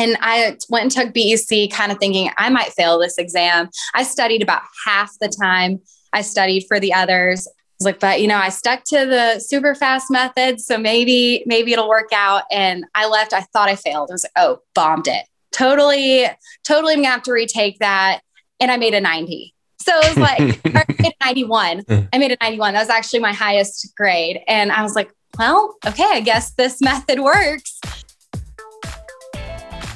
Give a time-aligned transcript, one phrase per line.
[0.00, 3.68] And I went and took BEC kind of thinking I might fail this exam.
[3.92, 5.80] I studied about half the time
[6.14, 7.46] I studied for the others.
[7.46, 10.58] I was like, but you know, I stuck to the super fast method.
[10.58, 12.44] So maybe, maybe it'll work out.
[12.50, 13.34] And I left.
[13.34, 14.10] I thought I failed.
[14.10, 15.26] I was like, oh, bombed it.
[15.52, 16.26] Totally,
[16.64, 18.22] totally I'm gonna have to retake that.
[18.58, 19.54] And I made a 90.
[19.82, 22.08] So it was like I made a 91.
[22.10, 22.72] I made a 91.
[22.72, 24.40] That was actually my highest grade.
[24.48, 27.78] And I was like, well, okay, I guess this method works.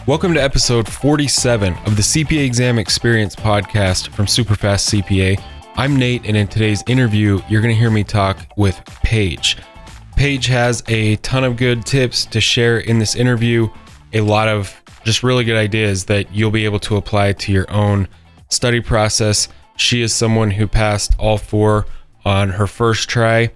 [0.07, 5.43] Welcome to episode 47 of the CPA Exam Experience podcast from Superfast CPA.
[5.77, 9.57] I'm Nate, and in today's interview, you're going to hear me talk with Paige.
[10.15, 13.67] Paige has a ton of good tips to share in this interview,
[14.13, 17.71] a lot of just really good ideas that you'll be able to apply to your
[17.73, 18.07] own
[18.51, 19.49] study process.
[19.77, 21.87] She is someone who passed all four
[22.27, 23.53] on her first try.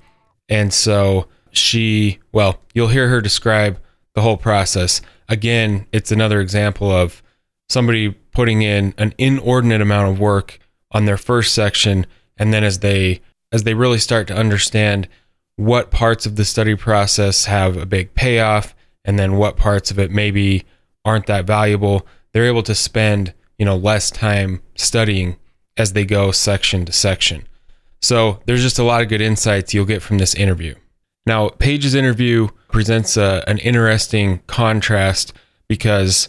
[0.48, 3.78] And so she, well, you'll hear her describe
[4.14, 7.22] the whole process again, it's another example of
[7.68, 10.58] somebody putting in an inordinate amount of work
[10.92, 15.08] on their first section and then as they as they really start to understand
[15.56, 19.98] what parts of the study process have a big payoff and then what parts of
[19.98, 20.64] it maybe
[21.04, 25.36] aren't that valuable they're able to spend you know less time studying
[25.78, 27.46] as they go section to section.
[28.02, 30.74] So there's just a lot of good insights you'll get from this interview.
[31.24, 35.32] Now, Paige's interview presents a, an interesting contrast
[35.68, 36.28] because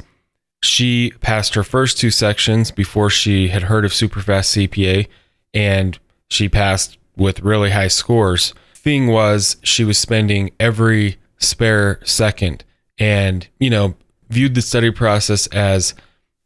[0.61, 5.07] she passed her first two sections before she had heard of Superfast CPA,
[5.53, 5.97] and
[6.29, 8.53] she passed with really high scores.
[8.73, 12.63] Thing was, she was spending every spare second
[12.97, 13.95] and, you know,
[14.29, 15.93] viewed the study process as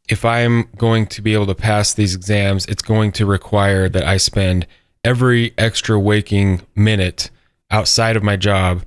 [0.08, 4.04] if I'm going to be able to pass these exams, it's going to require that
[4.04, 4.66] I spend
[5.02, 7.30] every extra waking minute
[7.70, 8.84] outside of my job,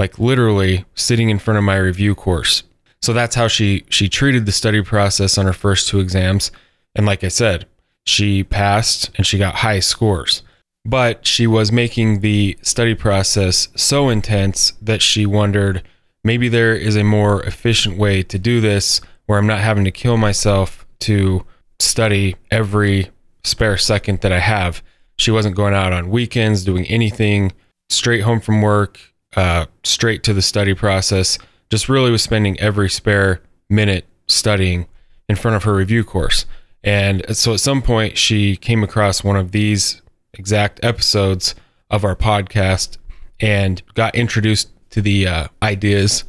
[0.00, 2.62] like literally sitting in front of my review course.
[3.02, 6.50] So that's how she she treated the study process on her first two exams.
[6.94, 7.66] And like I said,
[8.06, 10.42] she passed and she got high scores.
[10.86, 15.82] But she was making the study process so intense that she wondered
[16.24, 19.90] maybe there is a more efficient way to do this where I'm not having to
[19.90, 21.44] kill myself to
[21.78, 23.10] study every
[23.44, 24.82] spare second that I have.
[25.18, 27.52] She wasn't going out on weekends doing anything
[27.90, 28.98] straight home from work,
[29.36, 31.38] uh, straight to the study process.
[31.70, 34.86] Just really was spending every spare minute studying
[35.28, 36.46] in front of her review course.
[36.82, 40.02] And so at some point, she came across one of these
[40.34, 41.54] exact episodes
[41.90, 42.96] of our podcast
[43.40, 46.24] and got introduced to the uh, ideas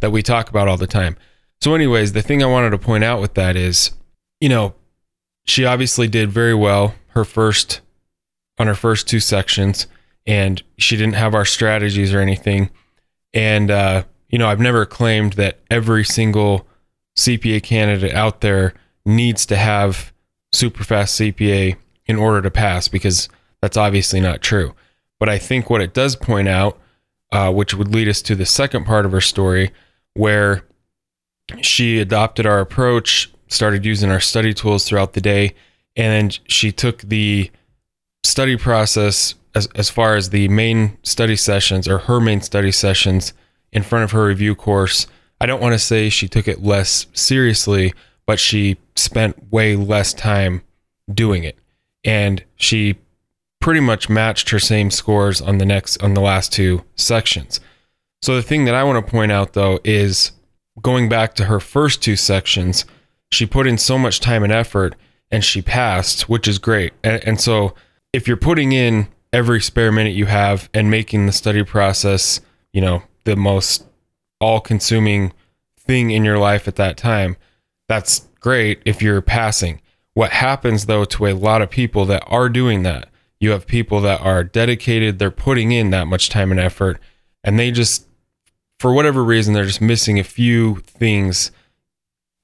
[0.00, 1.16] that we talk about all the time.
[1.60, 3.90] So, anyways, the thing I wanted to point out with that is,
[4.40, 4.74] you know,
[5.44, 7.80] she obviously did very well her first
[8.58, 9.86] on her first two sections
[10.28, 12.70] and she didn't have our strategies or anything.
[13.32, 16.68] And, uh, you know, I've never claimed that every single
[17.16, 18.74] CPA candidate out there
[19.06, 20.12] needs to have
[20.52, 23.30] super fast CPA in order to pass because
[23.62, 24.74] that's obviously not true.
[25.18, 26.78] But I think what it does point out,
[27.32, 29.72] uh, which would lead us to the second part of her story,
[30.12, 30.62] where
[31.62, 35.54] she adopted our approach, started using our study tools throughout the day,
[35.96, 37.50] and she took the
[38.28, 43.32] study process as, as far as the main study sessions or her main study sessions
[43.72, 45.06] in front of her review course,
[45.40, 47.94] I don't want to say she took it less seriously,
[48.26, 50.62] but she spent way less time
[51.12, 51.58] doing it.
[52.04, 52.96] And she
[53.60, 57.60] pretty much matched her same scores on the next on the last two sections.
[58.22, 60.32] So the thing that I want to point out though is
[60.80, 62.84] going back to her first two sections,
[63.30, 64.94] she put in so much time and effort
[65.30, 66.92] and she passed, which is great.
[67.02, 67.74] And, and so
[68.12, 72.40] if you're putting in every spare minute you have and making the study process,
[72.72, 73.84] you know, the most
[74.40, 75.32] all consuming
[75.78, 77.36] thing in your life at that time,
[77.88, 79.80] that's great if you're passing.
[80.14, 83.08] What happens though to a lot of people that are doing that,
[83.40, 87.00] you have people that are dedicated, they're putting in that much time and effort,
[87.44, 88.06] and they just,
[88.80, 91.52] for whatever reason, they're just missing a few things,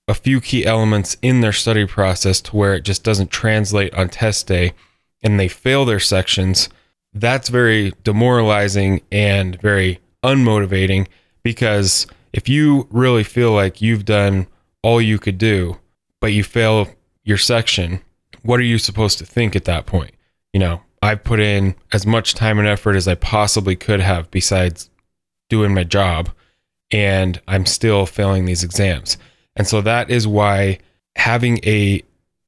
[0.06, 4.08] a few key elements in their study process to where it just doesn't translate on
[4.08, 4.72] test day
[5.24, 6.68] and they fail their sections,
[7.14, 11.08] that's very demoralizing and very unmotivating
[11.42, 14.46] because if you really feel like you've done
[14.82, 15.78] all you could do,
[16.20, 16.88] but you fail
[17.24, 18.00] your section,
[18.42, 20.14] what are you supposed to think at that point?
[20.52, 24.30] You know, I put in as much time and effort as I possibly could have
[24.30, 24.90] besides
[25.48, 26.30] doing my job,
[26.90, 29.16] and I'm still failing these exams.
[29.56, 30.78] And so that is why
[31.16, 32.02] having a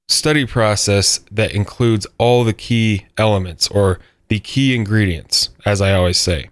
[0.09, 3.99] study process that includes all the key elements or
[4.29, 6.51] the key ingredients, as I always say,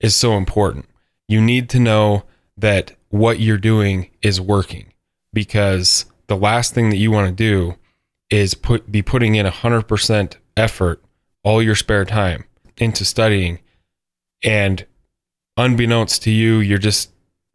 [0.00, 0.86] is so important.
[1.26, 2.24] You need to know
[2.56, 4.92] that what you're doing is working
[5.32, 7.76] because the last thing that you want to do
[8.30, 11.02] is put be putting in 100% effort
[11.42, 12.44] all your spare time
[12.76, 13.58] into studying
[14.44, 14.86] and
[15.56, 17.10] unbeknownst to you you're just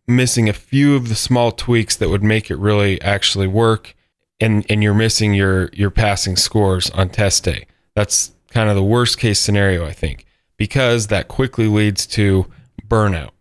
[0.08, 3.96] missing a few of the small tweaks that would make it really actually work
[4.44, 7.66] and and you're missing your your passing scores on test day.
[7.96, 12.46] That's kind of the worst case scenario i think because that quickly leads to
[12.88, 13.32] burnout.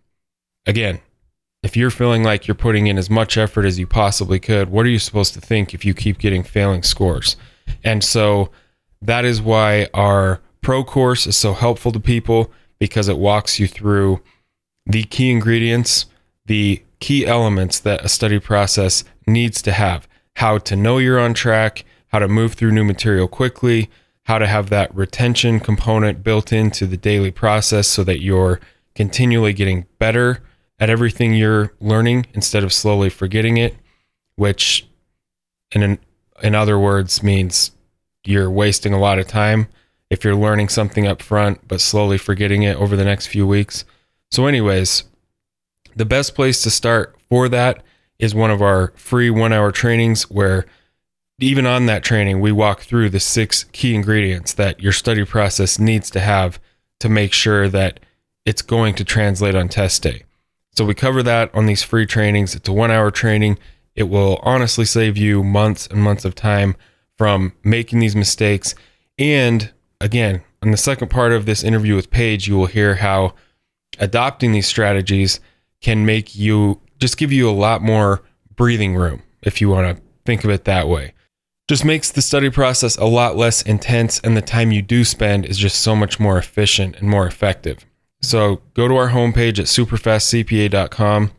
[0.66, 1.00] Again
[1.62, 4.86] if you're feeling like you're putting in as much effort as you possibly could what
[4.86, 7.36] are you supposed to think if you keep getting failing scores?
[7.84, 8.50] And so
[9.02, 13.66] that is why our pro course is so helpful to people because it walks you
[13.66, 14.20] through
[14.86, 16.06] the key ingredients
[16.46, 21.34] the key elements that a study process needs to have how to know you're on
[21.34, 23.90] track, how to move through new material quickly,
[24.24, 28.60] how to have that retention component built into the daily process so that you're
[28.94, 30.42] continually getting better
[30.78, 33.76] at everything you're learning instead of slowly forgetting it,
[34.36, 34.86] which
[35.72, 35.98] in
[36.42, 37.72] in other words means
[38.24, 39.68] you're wasting a lot of time
[40.10, 43.84] if you're learning something up front but slowly forgetting it over the next few weeks.
[44.30, 45.04] So anyways,
[45.96, 47.82] the best place to start for that
[48.22, 50.64] is one of our free one hour trainings where
[51.40, 55.76] even on that training, we walk through the six key ingredients that your study process
[55.76, 56.60] needs to have
[57.00, 57.98] to make sure that
[58.46, 60.22] it's going to translate on test day.
[60.76, 62.54] So we cover that on these free trainings.
[62.54, 63.58] It's a one hour training.
[63.96, 66.76] It will honestly save you months and months of time
[67.18, 68.76] from making these mistakes.
[69.18, 73.34] And again, in the second part of this interview with Paige, you will hear how
[73.98, 75.40] adopting these strategies
[75.80, 78.22] can make you just give you a lot more
[78.54, 81.12] breathing room if you want to think of it that way.
[81.68, 85.44] Just makes the study process a lot less intense, and the time you do spend
[85.44, 87.84] is just so much more efficient and more effective.
[88.20, 91.32] So go to our homepage at superfastcpa.com.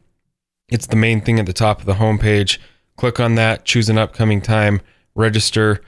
[0.67, 2.57] It's the main thing at the top of the homepage.
[2.97, 4.81] Click on that, choose an upcoming time,
[5.15, 5.81] register,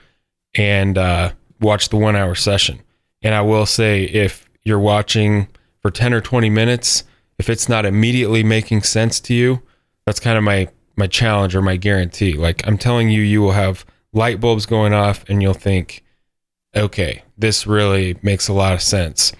[0.54, 2.80] and uh, watch the one hour session.
[3.20, 5.48] And I will say, if you're watching
[5.82, 7.04] for 10 or 20 minutes,
[7.38, 9.62] if it's not immediately making sense to you,
[10.04, 12.34] that's kind of my my challenge or my guarantee.
[12.34, 16.02] Like I'm telling you, you will have light bulbs going off, and you'll think,
[16.74, 19.32] okay, this really makes a lot of sense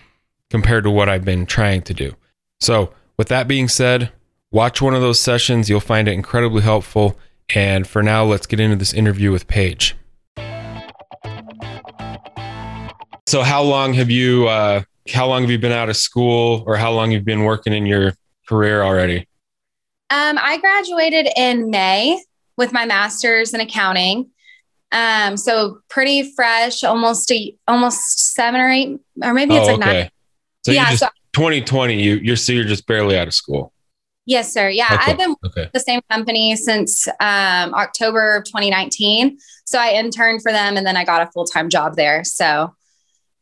[0.50, 2.14] compared to what I've been trying to do.
[2.60, 4.12] So, with that being said,
[4.50, 5.68] watch one of those sessions.
[5.68, 7.18] You'll find it incredibly helpful.
[7.54, 9.96] And for now, let's get into this interview with Paige.
[13.26, 16.76] So, how long have you uh, how long have you been out of school or
[16.76, 18.14] how long you've been working in your
[18.48, 19.28] career already?
[20.10, 22.22] Um, I graduated in May
[22.56, 24.30] with my master's in accounting.
[24.92, 29.82] Um, so pretty fresh, almost a, almost seven or eight, or maybe it's oh, like
[29.82, 30.00] okay.
[30.00, 30.10] nine.
[30.64, 33.72] So yeah, just, so 2020, you you're so you're just barely out of school.
[34.26, 34.68] Yes, sir.
[34.68, 35.12] Yeah, okay.
[35.12, 35.70] I've been okay.
[35.72, 39.38] the same company since um, October of 2019.
[39.64, 42.24] So I interned for them, and then I got a full time job there.
[42.24, 42.74] So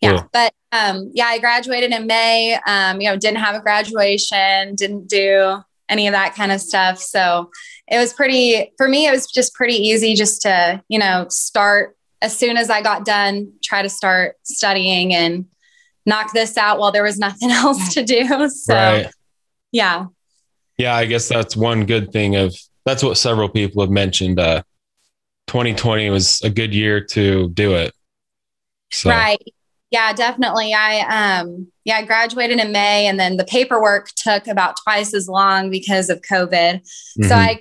[0.05, 0.29] yeah, cool.
[0.33, 2.59] but um, yeah, I graduated in May.
[2.67, 5.59] Um, you know, didn't have a graduation, didn't do
[5.89, 6.99] any of that kind of stuff.
[6.99, 7.51] So
[7.89, 11.97] it was pretty, for me, it was just pretty easy just to, you know, start
[12.23, 15.45] as soon as I got done, try to start studying and
[16.07, 18.49] knock this out while there was nothing else to do.
[18.49, 19.11] So, right.
[19.73, 20.07] yeah.
[20.79, 22.55] Yeah, I guess that's one good thing of
[22.85, 24.41] that's what several people have mentioned.
[24.41, 24.63] Uh,
[25.47, 27.95] 2020 was a good year to do it.
[28.91, 29.11] So.
[29.11, 29.54] Right.
[29.95, 30.75] Yeah, definitely.
[30.75, 35.29] I um yeah, I graduated in May and then the paperwork took about twice as
[35.29, 36.51] long because of COVID.
[36.51, 37.29] Mm-hmm.
[37.29, 37.61] So I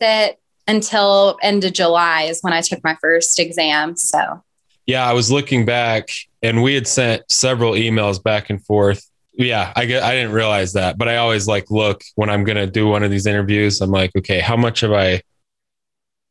[0.00, 3.96] sit until end of July is when I took my first exam.
[3.96, 4.44] So
[4.86, 9.04] yeah, I was looking back and we had sent several emails back and forth.
[9.32, 12.68] Yeah, I get I didn't realize that, but I always like look when I'm gonna
[12.68, 15.20] do one of these interviews, I'm like, okay, how much have I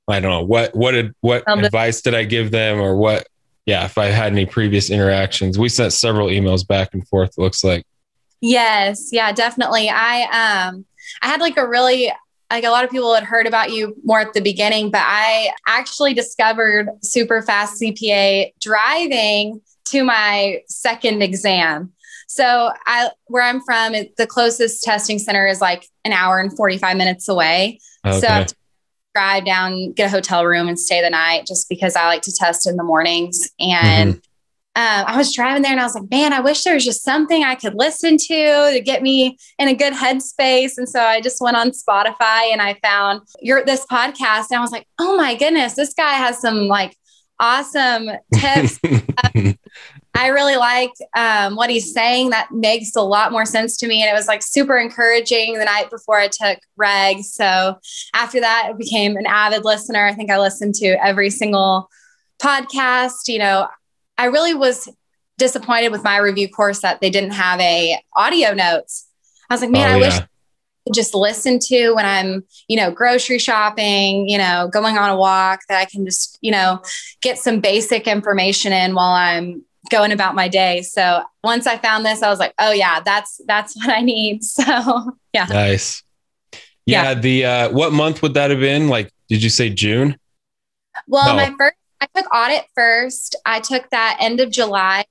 [0.08, 3.27] I don't know what what did what advice did I give them or what
[3.66, 7.32] yeah, if I had any previous interactions, we sent several emails back and forth.
[7.38, 7.86] It looks like.
[8.42, 9.90] Yes, yeah, definitely.
[9.90, 10.86] I um,
[11.22, 12.12] I had like a really
[12.52, 15.50] like a lot of people had heard about you more at the beginning, but I
[15.68, 21.92] actually discovered super fast CPA driving to my second exam.
[22.28, 26.98] So I where I'm from, the closest testing center is like an hour and 45
[26.98, 27.80] minutes away.
[28.06, 28.20] Okay.
[28.20, 28.46] So
[29.16, 32.34] drive down, get a hotel room and stay the night just because I like to
[32.34, 33.50] test in the mornings.
[33.60, 34.20] And mm-hmm.
[34.76, 37.04] uh, I was driving there and I was like, man, I wish there was just
[37.04, 40.74] something I could listen to to get me in a good headspace.
[40.78, 44.62] And so I just went on Spotify and I found your this podcast and I
[44.62, 46.98] was like, oh my goodness, this guy has some like
[47.40, 48.80] awesome tips.
[50.16, 52.30] I really like um, what he's saying.
[52.30, 54.02] That makes a lot more sense to me.
[54.02, 57.22] And it was like super encouraging the night before I took reg.
[57.24, 57.78] So
[58.14, 60.06] after that, I became an avid listener.
[60.06, 61.90] I think I listened to every single
[62.42, 63.28] podcast.
[63.28, 63.68] You know,
[64.18, 64.88] I really was
[65.38, 69.08] disappointed with my review course that they didn't have a audio notes.
[69.50, 70.08] I was like, man, oh, I yeah.
[70.08, 70.28] wish
[70.94, 75.62] just listen to when I'm, you know, grocery shopping, you know, going on a walk
[75.68, 76.82] that I can just, you know,
[77.22, 80.82] get some basic information in while I'm going about my day.
[80.82, 84.42] So once I found this, I was like, oh yeah, that's that's what I need.
[84.56, 85.46] So yeah.
[85.46, 86.04] Nice.
[86.86, 87.13] Yeah, yeah.
[87.15, 88.89] the uh what month would that have been?
[88.89, 90.18] Like, did you say June?
[91.08, 91.36] Well, no.
[91.36, 93.36] my first I took audit first.
[93.46, 95.06] I took that end of July,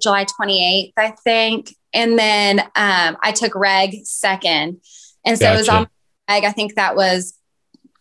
[0.00, 1.74] July 28th, I think.
[1.92, 4.80] And then um, I took reg second.
[5.24, 5.54] And so gotcha.
[5.54, 5.88] it was on
[6.28, 7.34] reg, I think that was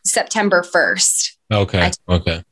[0.05, 1.38] September 1st.
[1.51, 1.91] Okay.
[2.07, 2.43] Okay.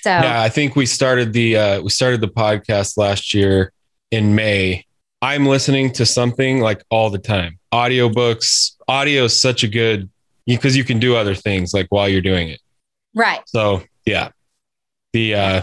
[0.00, 3.72] So yeah, I think we started the uh, we started the podcast last year
[4.10, 4.84] in May.
[5.20, 7.58] I'm listening to something like all the time.
[7.72, 8.76] Audiobooks.
[8.88, 10.10] Audio is such a good
[10.46, 12.60] because you can do other things like while you're doing it.
[13.14, 13.40] Right.
[13.46, 14.30] So yeah.
[15.12, 15.62] The uh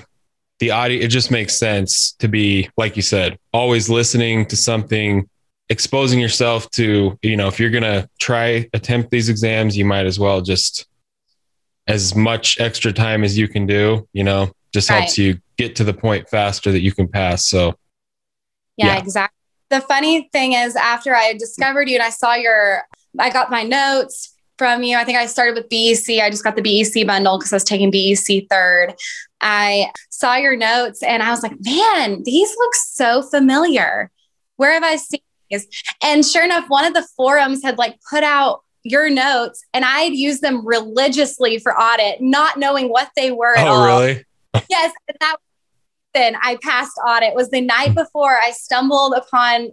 [0.59, 5.27] the audio it just makes sense to be like you said, always listening to something,
[5.69, 10.19] exposing yourself to, you know, if you're gonna try attempt these exams, you might as
[10.19, 10.87] well just
[11.89, 14.99] as much extra time as you can do, you know, just right.
[14.99, 17.45] helps you get to the point faster that you can pass.
[17.45, 17.73] So,
[18.77, 19.35] yeah, yeah, exactly.
[19.69, 22.83] The funny thing is, after I discovered you and I saw your,
[23.17, 24.97] I got my notes from you.
[24.97, 26.21] I think I started with BEC.
[26.21, 28.93] I just got the BEC bundle because I was taking BEC third.
[29.41, 34.11] I saw your notes and I was like, man, these look so familiar.
[34.57, 35.67] Where have I seen these?
[36.03, 40.13] And sure enough, one of the forums had like put out your notes and I'd
[40.13, 43.85] use them religiously for audit, not knowing what they were at oh, all.
[43.85, 44.25] really?
[44.69, 44.93] yes.
[45.07, 45.37] And that
[46.13, 49.69] then I passed audit was the night before I stumbled upon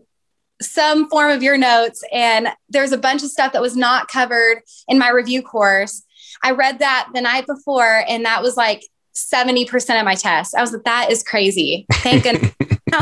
[0.61, 4.63] some form of your notes and there's a bunch of stuff that was not covered
[4.89, 6.03] in my review course.
[6.43, 8.83] I read that the night before and that was like
[9.15, 10.55] 70% of my test.
[10.55, 11.87] I was like, that is crazy.
[11.93, 12.53] Thank goodness.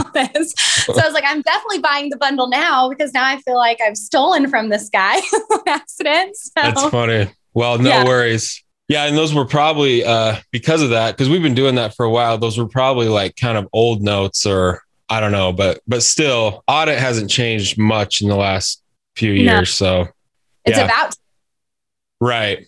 [0.14, 0.52] this.
[0.86, 3.80] So I was like, I'm definitely buying the bundle now because now I feel like
[3.80, 5.20] I've stolen from this guy
[5.66, 6.36] accident.
[6.36, 7.30] So, That's funny.
[7.54, 8.04] Well, no yeah.
[8.04, 8.64] worries.
[8.88, 12.04] Yeah, and those were probably uh, because of that, because we've been doing that for
[12.04, 12.36] a while.
[12.36, 16.62] Those were probably like kind of old notes, or I don't know, but but still,
[16.68, 18.82] audit hasn't changed much in the last
[19.16, 19.80] few years.
[19.80, 20.04] No.
[20.04, 20.08] So
[20.66, 20.84] it's yeah.
[20.84, 21.14] about
[22.20, 22.66] right.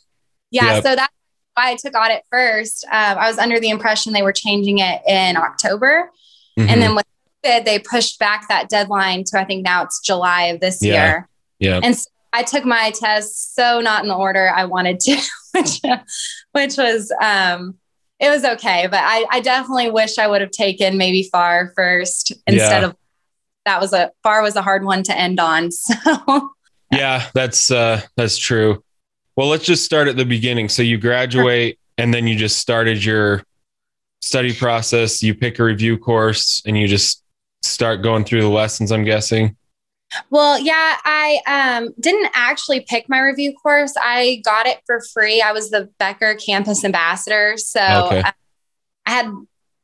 [0.50, 0.82] Yeah, yep.
[0.84, 1.12] so that's
[1.54, 2.86] why I took audit first.
[2.86, 6.10] Um, I was under the impression they were changing it in October,
[6.58, 6.68] mm-hmm.
[6.68, 7.04] and then with
[7.46, 10.92] COVID, they pushed back that deadline to I think now it's July of this yeah.
[10.92, 11.28] year.
[11.58, 11.80] Yeah.
[11.82, 15.16] And so I took my test so not in the order I wanted to,
[15.54, 15.80] which,
[16.52, 17.76] which was um
[18.18, 22.32] it was okay, but I, I definitely wish I would have taken maybe FAR first
[22.46, 22.88] instead yeah.
[22.88, 22.96] of
[23.66, 25.70] that was a FAR was a hard one to end on.
[26.88, 28.84] So yeah, that's uh that's true.
[29.34, 30.68] Well, let's just start at the beginning.
[30.68, 33.42] So you graduate and then you just started your
[34.20, 37.22] study process, you pick a review course and you just
[37.76, 39.54] start going through the lessons, I'm guessing?
[40.30, 43.92] Well, yeah, I um, didn't actually pick my review course.
[44.00, 45.42] I got it for free.
[45.42, 47.56] I was the Becker campus ambassador.
[47.58, 48.22] So okay.
[48.22, 48.32] I,
[49.04, 49.30] I had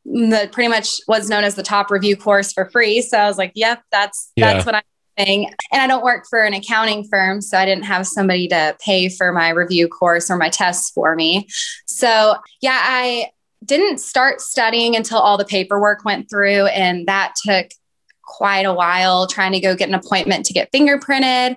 [0.06, 3.02] the pretty much what's known as the top review course for free.
[3.02, 4.54] So I was like, yep, that's yeah.
[4.54, 4.82] that's what I'm
[5.18, 5.52] doing.
[5.70, 9.10] And I don't work for an accounting firm, so I didn't have somebody to pay
[9.10, 11.46] for my review course or my tests for me.
[11.86, 13.26] So yeah, I
[13.64, 17.66] didn't start studying until all the paperwork went through, and that took
[18.32, 21.56] quite a while trying to go get an appointment to get fingerprinted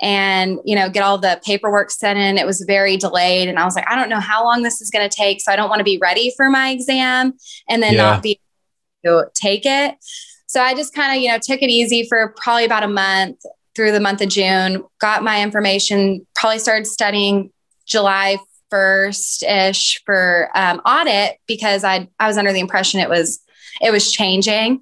[0.00, 2.38] and you know get all the paperwork sent in.
[2.38, 4.90] It was very delayed and i was like i don't know how long this is
[4.90, 7.32] going to take so i don't want to be ready for my exam
[7.68, 8.02] and then yeah.
[8.02, 8.40] not be
[9.04, 9.96] able to take it.
[10.46, 13.40] So i just kind of you know took it easy for probably about a month
[13.74, 17.50] through the month of june got my information probably started studying
[17.86, 18.38] july
[18.70, 23.40] first ish for um, audit because I I was under the impression it was
[23.82, 24.80] it was changing,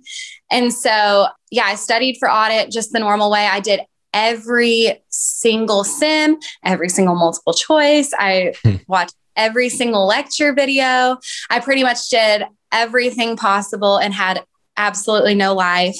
[0.50, 3.46] and so yeah, I studied for audit just the normal way.
[3.46, 3.80] I did
[4.12, 8.12] every single sim, every single multiple choice.
[8.18, 8.76] I hmm.
[8.86, 11.18] watched every single lecture video.
[11.48, 14.42] I pretty much did everything possible and had
[14.76, 15.98] absolutely no life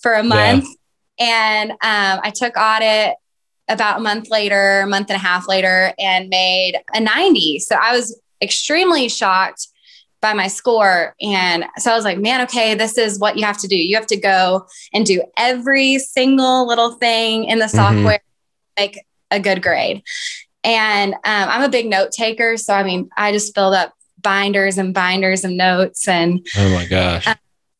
[0.00, 0.66] for a month.
[1.18, 1.26] Yeah.
[1.26, 3.14] And um, I took audit
[3.68, 7.60] about a month later, a month and a half later, and made a 90.
[7.60, 9.68] So I was extremely shocked
[10.22, 11.14] by my score.
[11.20, 13.76] And so I was like, man, okay, this is what you have to do.
[13.76, 17.76] You have to go and do every single little thing in the mm-hmm.
[17.76, 18.20] software,
[18.78, 18.82] mm-hmm.
[18.82, 20.02] like a good grade.
[20.64, 22.56] And um, I'm a big note taker.
[22.56, 26.06] So, I mean, I just filled up binders and binders of notes.
[26.06, 27.26] And oh my gosh.
[27.26, 27.34] Um,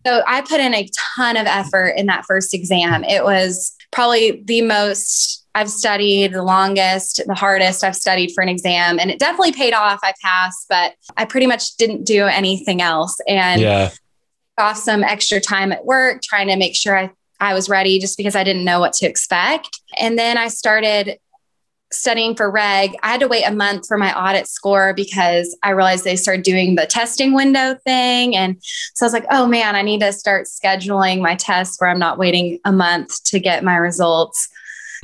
[0.05, 3.05] So I put in a ton of effort in that first exam.
[3.05, 8.49] It was probably the most I've studied, the longest, the hardest I've studied for an
[8.49, 8.99] exam.
[8.99, 10.01] And it definitely paid off.
[10.03, 13.19] I passed, but I pretty much didn't do anything else.
[13.29, 13.91] And Yeah.
[14.59, 18.17] off some extra time at work, trying to make sure I, I was ready just
[18.17, 19.81] because I didn't know what to expect.
[19.99, 21.19] And then I started
[21.93, 22.97] studying for reg.
[23.03, 26.45] I had to wait a month for my audit score because I realized they started
[26.45, 28.35] doing the testing window thing.
[28.35, 28.57] And
[28.95, 31.99] so I was like, oh man, I need to start scheduling my tests where I'm
[31.99, 34.49] not waiting a month to get my results.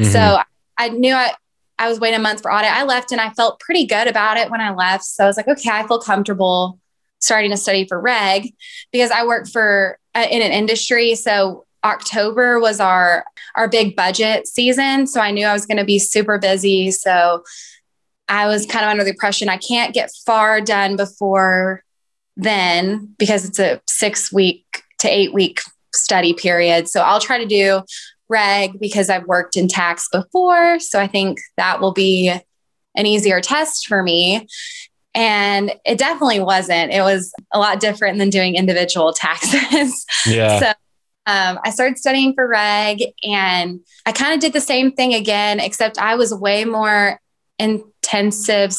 [0.00, 0.12] Mhm.
[0.12, 0.38] So
[0.78, 1.32] I knew I,
[1.78, 2.72] I was waiting a month for audit.
[2.72, 5.04] I left and I felt pretty good about it when I left.
[5.04, 6.78] So I was like, okay, I feel comfortable
[7.20, 8.54] starting to study for reg
[8.92, 11.14] because I work for uh, in an industry.
[11.14, 15.06] So October was our our big budget season.
[15.06, 16.90] So I knew I was going to be super busy.
[16.90, 17.44] So
[18.28, 21.82] I was kind of under the impression I can't get far done before
[22.36, 24.64] then because it's a six week
[24.98, 25.60] to eight week
[25.94, 26.88] study period.
[26.88, 27.82] So I'll try to do
[28.28, 30.78] reg because I've worked in tax before.
[30.80, 32.32] So I think that will be
[32.94, 34.46] an easier test for me.
[35.14, 36.92] And it definitely wasn't.
[36.92, 40.04] It was a lot different than doing individual taxes.
[40.26, 40.60] yeah.
[40.60, 40.72] So
[41.28, 45.60] um, I started studying for reg and I kind of did the same thing again,
[45.60, 47.20] except I was way more
[47.58, 48.74] intensive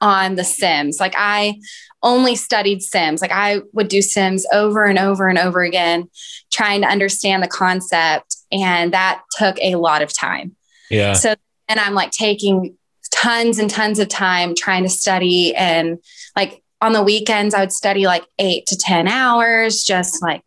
[0.00, 0.98] on the Sims.
[0.98, 1.60] Like I
[2.02, 3.20] only studied Sims.
[3.20, 6.08] Like I would do Sims over and over and over again,
[6.50, 8.34] trying to understand the concept.
[8.50, 10.56] And that took a lot of time.
[10.88, 11.12] yeah.
[11.12, 11.34] So
[11.68, 12.78] and I'm like taking
[13.10, 15.98] tons and tons of time trying to study and
[16.34, 20.42] like on the weekends I would study like 8 to 10 hours just like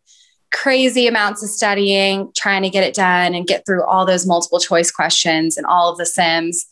[0.56, 4.58] crazy amounts of studying trying to get it done and get through all those multiple
[4.58, 6.64] choice questions and all of the sims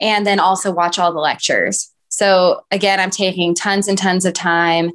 [0.00, 1.92] and then also watch all the lectures.
[2.08, 4.92] So again I'm taking tons and tons of time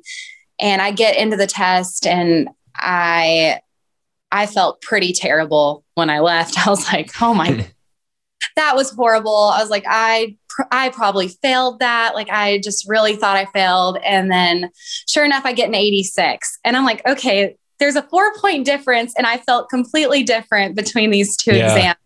[0.60, 3.60] and I get into the test and I
[4.32, 6.58] I felt pretty terrible when I left.
[6.68, 7.68] I was like, "Oh my
[8.56, 9.52] that was horrible.
[9.54, 10.38] I was like, I,
[10.72, 12.16] I probably failed that.
[12.16, 13.98] Like, I just really thought I failed.
[14.04, 14.72] And then
[15.08, 16.60] sure enough, I get an 86.
[16.64, 19.14] And I'm like, okay, there's a four point difference.
[19.18, 21.66] And I felt completely different between these two Yeah.
[21.76, 21.98] exams.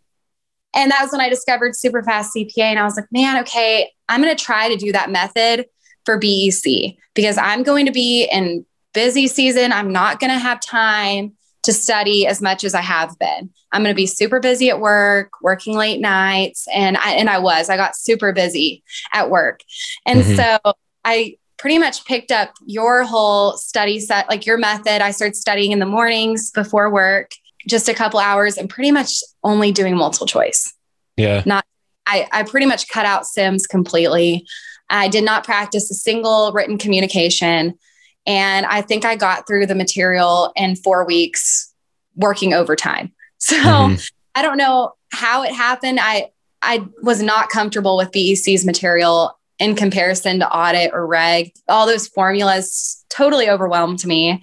[0.76, 2.64] And that was when I discovered super fast CPA.
[2.66, 5.66] And I was like, man, okay, I'm going to try to do that method
[6.06, 9.72] for BEC because I'm going to be in busy season.
[9.72, 13.50] I'm not going to have time to study as much as I have been.
[13.72, 17.40] I'm going to be super busy at work, working late nights, and I and I
[17.40, 17.70] was.
[17.70, 19.60] I got super busy at work,
[20.06, 20.36] and Mhm.
[20.38, 25.02] so I pretty much picked up your whole study set, like your method.
[25.02, 27.32] I started studying in the mornings before work,
[27.68, 30.74] just a couple hours, and pretty much only doing multiple choice.
[31.18, 31.44] Yeah.
[31.46, 31.66] Not,
[32.08, 34.48] I, I pretty much cut out Sims completely.
[34.90, 37.78] I did not practice a single written communication.
[38.26, 41.72] And I think I got through the material in four weeks
[42.16, 43.14] working overtime.
[43.42, 44.12] So Mhm.
[44.36, 45.98] I don't know how it happened.
[46.02, 46.28] I
[46.62, 51.52] I was not comfortable with BEC's material in comparison to audit or reg.
[51.68, 54.42] All those formulas totally overwhelmed me.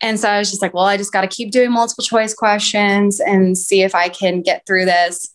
[0.00, 2.34] And so I was just like, well, I just got to keep doing multiple choice
[2.34, 5.34] questions and see if I can get through this.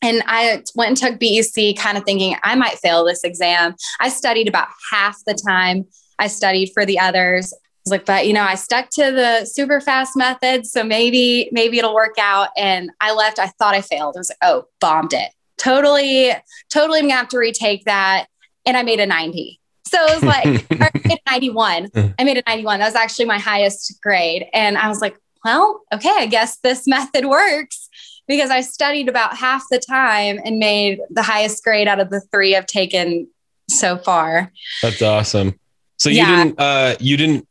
[0.00, 3.74] And I went and took BEC kind of thinking I might fail this exam.
[4.00, 5.84] I studied about half the time
[6.18, 7.52] I studied for the others.
[7.52, 10.66] I was like, but you know, I stuck to the super fast method.
[10.66, 12.48] So maybe, maybe it'll work out.
[12.56, 14.16] And I left, I thought I failed.
[14.16, 15.30] I was like, oh, bombed it.
[15.58, 16.32] Totally,
[16.70, 18.26] totally I'm gonna have to retake that.
[18.66, 19.60] And I made a 90.
[19.86, 21.88] So it was like, I made a 91.
[22.18, 22.78] I made a 91.
[22.78, 24.46] That was actually my highest grade.
[24.52, 27.88] And I was like, well, okay, I guess this method works
[28.28, 32.20] because I studied about half the time and made the highest grade out of the
[32.32, 33.26] three I've taken
[33.68, 34.52] so far.
[34.82, 35.58] That's awesome.
[35.98, 36.44] So you Yeah.
[36.44, 37.46] didn't uh you didn't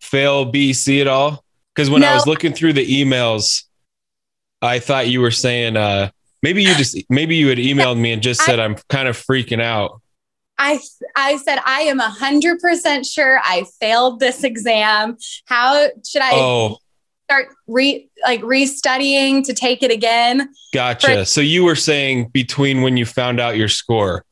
[0.00, 1.44] fail BEC at all?
[1.74, 3.64] Because when I was looking through the emails,
[4.62, 6.10] I thought you were saying uh
[6.42, 9.62] maybe you just maybe you had emailed me and just said I'm kind of freaking
[9.62, 10.00] out.
[10.62, 10.78] I
[11.16, 15.16] I said I am a hundred percent sure I failed this exam.
[15.46, 16.76] How should I Oh,
[17.24, 20.50] start re like restudying to take it again?
[20.74, 21.24] gotcha.
[21.24, 24.24] So you were saying between when you found out your score.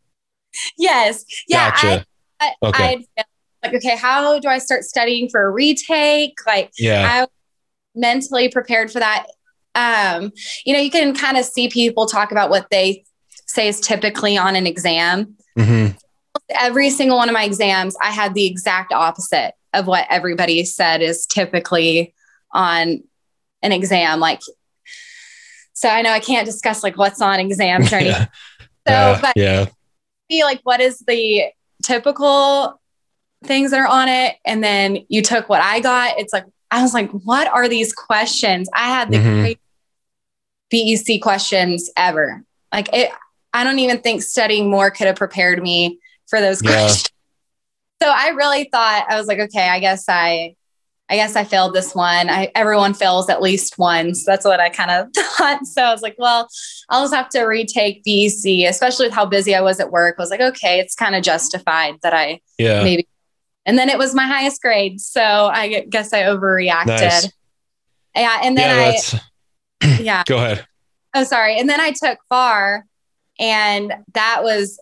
[0.76, 1.24] Yes.
[1.48, 1.70] Yeah.
[1.70, 2.06] Gotcha.
[2.40, 2.84] I, I, Okay.
[3.18, 3.24] I'd
[3.64, 6.34] like, okay, how do I start studying for a retake?
[6.46, 7.08] Like yeah.
[7.10, 7.28] I was
[7.94, 9.26] mentally prepared for that.
[9.74, 10.32] Um,
[10.66, 13.04] you know, you can kind of see people talk about what they
[13.46, 15.36] say is typically on an exam.
[15.58, 15.96] Mhm.
[16.50, 21.02] Every single one of my exams, I had the exact opposite of what everybody said
[21.02, 22.14] is typically
[22.52, 23.02] on
[23.62, 24.20] an exam.
[24.20, 24.40] Like,
[25.74, 28.26] so I know I can't discuss like what's on exams or anything.
[28.86, 29.16] Yeah.
[29.16, 29.66] So, but yeah.
[30.30, 31.44] be like what is the
[31.82, 32.80] typical
[33.44, 36.82] things that are on it and then you took what i got it's like I
[36.82, 38.68] was like, what are these questions?
[38.74, 39.52] I had the mm-hmm.
[40.70, 42.44] BEC questions ever.
[42.72, 43.10] Like it,
[43.52, 46.70] I don't even think studying more could have prepared me for those yeah.
[46.70, 47.10] questions.
[48.00, 50.54] So I really thought I was like, okay, I guess I
[51.10, 52.28] I guess I failed this one.
[52.28, 54.24] I, everyone fails at least once.
[54.24, 55.66] That's what I kind of thought.
[55.66, 56.48] So I was like, well,
[56.90, 60.16] I'll just have to retake BEC, especially with how busy I was at work.
[60.18, 62.82] I was like, okay, it's kind of justified that I yeah.
[62.82, 63.08] maybe.
[63.64, 65.00] And then it was my highest grade.
[65.00, 66.86] So I guess I overreacted.
[66.86, 67.32] Nice.
[68.14, 68.40] Yeah.
[68.42, 69.18] And then yeah,
[69.82, 70.22] I, yeah.
[70.26, 70.66] Go ahead.
[71.14, 71.58] Oh, sorry.
[71.58, 72.84] And then I took FAR
[73.38, 74.78] and that was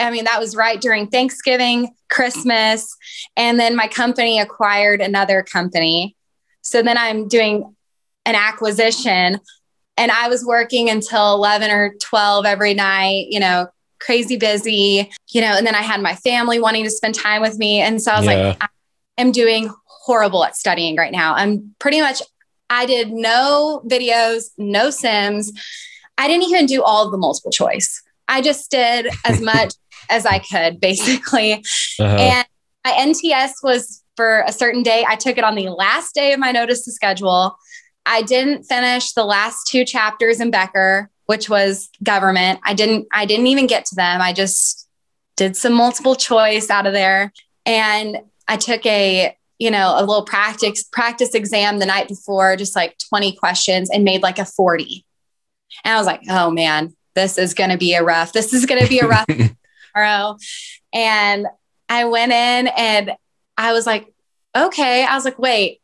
[0.00, 2.96] I mean, that was right during Thanksgiving, Christmas.
[3.36, 6.16] And then my company acquired another company.
[6.62, 7.74] So then I'm doing
[8.24, 9.40] an acquisition
[9.96, 13.66] and I was working until 11 or 12 every night, you know,
[14.00, 17.58] crazy busy, you know, and then I had my family wanting to spend time with
[17.58, 17.80] me.
[17.80, 18.48] And so I was yeah.
[18.48, 18.68] like, I
[19.18, 21.34] am doing horrible at studying right now.
[21.34, 22.22] I'm pretty much,
[22.70, 25.52] I did no videos, no sims.
[26.16, 28.02] I didn't even do all of the multiple choice.
[28.28, 29.74] I just did as much
[30.08, 31.64] as I could, basically.
[32.00, 32.16] Uh-huh.
[32.16, 32.46] And
[32.84, 35.04] my NTS was for a certain day.
[35.06, 37.56] I took it on the last day of my notice to schedule.
[38.04, 42.58] I didn't finish the last two chapters in Becker, which was government.
[42.64, 44.20] I didn't I didn't even get to them.
[44.20, 44.88] I just
[45.36, 47.32] did some multiple choice out of there.
[47.64, 48.18] And
[48.48, 52.96] I took a, you know, a little practice practice exam the night before, just like
[53.08, 55.04] 20 questions and made like a 40.
[55.84, 58.66] And I was like, oh man, this is going to be a rough, this is
[58.66, 59.26] going to be a rough
[59.98, 60.36] tomorrow.
[60.92, 61.46] And
[61.88, 63.12] I went in and
[63.56, 64.12] I was like,
[64.56, 65.04] okay.
[65.04, 65.80] I was like, wait,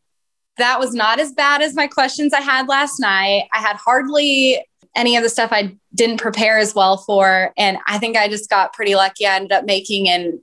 [0.59, 3.49] that was not as bad as my questions I had last night.
[3.53, 7.53] I had hardly any of the stuff I didn't prepare as well for.
[7.57, 9.27] And I think I just got pretty lucky.
[9.27, 10.41] I ended up making an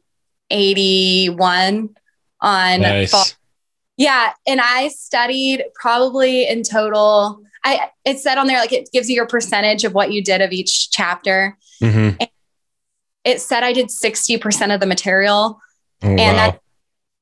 [0.49, 1.95] 81
[2.41, 3.11] on nice.
[3.11, 3.23] FAR.
[3.95, 4.33] Yeah.
[4.45, 7.41] And I studied probably in total.
[7.63, 10.41] I it said on there like it gives you your percentage of what you did
[10.41, 11.57] of each chapter.
[11.81, 12.23] Mm-hmm.
[13.23, 15.59] It said I did 60% of the material.
[16.03, 16.51] Oh, and wow.
[16.51, 16.59] that's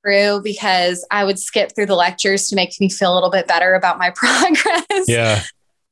[0.05, 3.47] true because I would skip through the lectures to make me feel a little bit
[3.47, 5.05] better about my progress.
[5.07, 5.41] Yeah.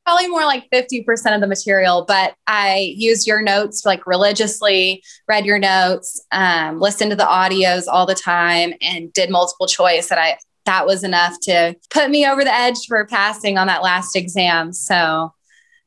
[0.05, 5.45] Probably more like 50% of the material, but I used your notes like religiously, read
[5.45, 10.09] your notes, um, listened to the audios all the time, and did multiple choice.
[10.09, 13.81] And I that was enough to put me over the edge for passing on that
[13.81, 14.71] last exam.
[14.71, 15.33] So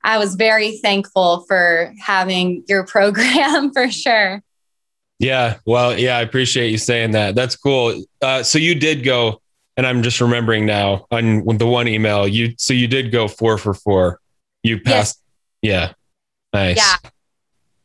[0.02, 4.42] I was very thankful for having your program for sure.
[5.18, 5.58] Yeah.
[5.66, 7.34] Well, yeah, I appreciate you saying that.
[7.34, 8.02] That's cool.
[8.22, 9.42] Uh, so you did go,
[9.76, 13.58] and I'm just remembering now on the one email you, so you did go four
[13.58, 14.18] for four.
[14.62, 15.20] You passed.
[15.62, 15.94] Yes.
[16.52, 16.58] Yeah.
[16.58, 16.76] Nice.
[16.76, 17.10] Yeah.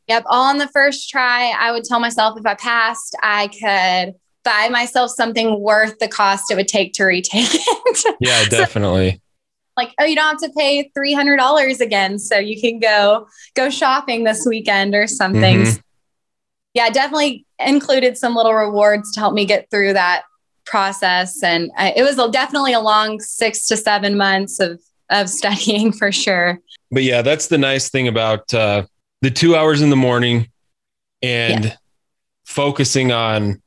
[0.08, 0.24] Yep.
[0.28, 1.54] All on the first try.
[1.58, 6.50] I would tell myself if I passed, I could buy myself something worth the cost
[6.52, 8.16] it would take to retake it.
[8.22, 9.12] Yeah, definitely.
[9.12, 9.20] so,
[9.78, 12.20] like, oh, you don't have to pay $300 again.
[12.20, 15.64] So you can go, go shopping this weekend or something.
[15.64, 15.80] Mm-hmm.
[16.74, 20.24] Yeah, definitely included some little rewards to help me get through that
[20.66, 21.42] process.
[21.44, 26.12] And I, it was definitely a long six to seven months of, of studying for
[26.12, 26.60] sure.
[26.92, 28.86] But yeah, that's the nice thing about uh,
[29.22, 30.50] the two hours in the morning
[31.22, 31.76] and yeah.
[32.46, 33.62] focusing on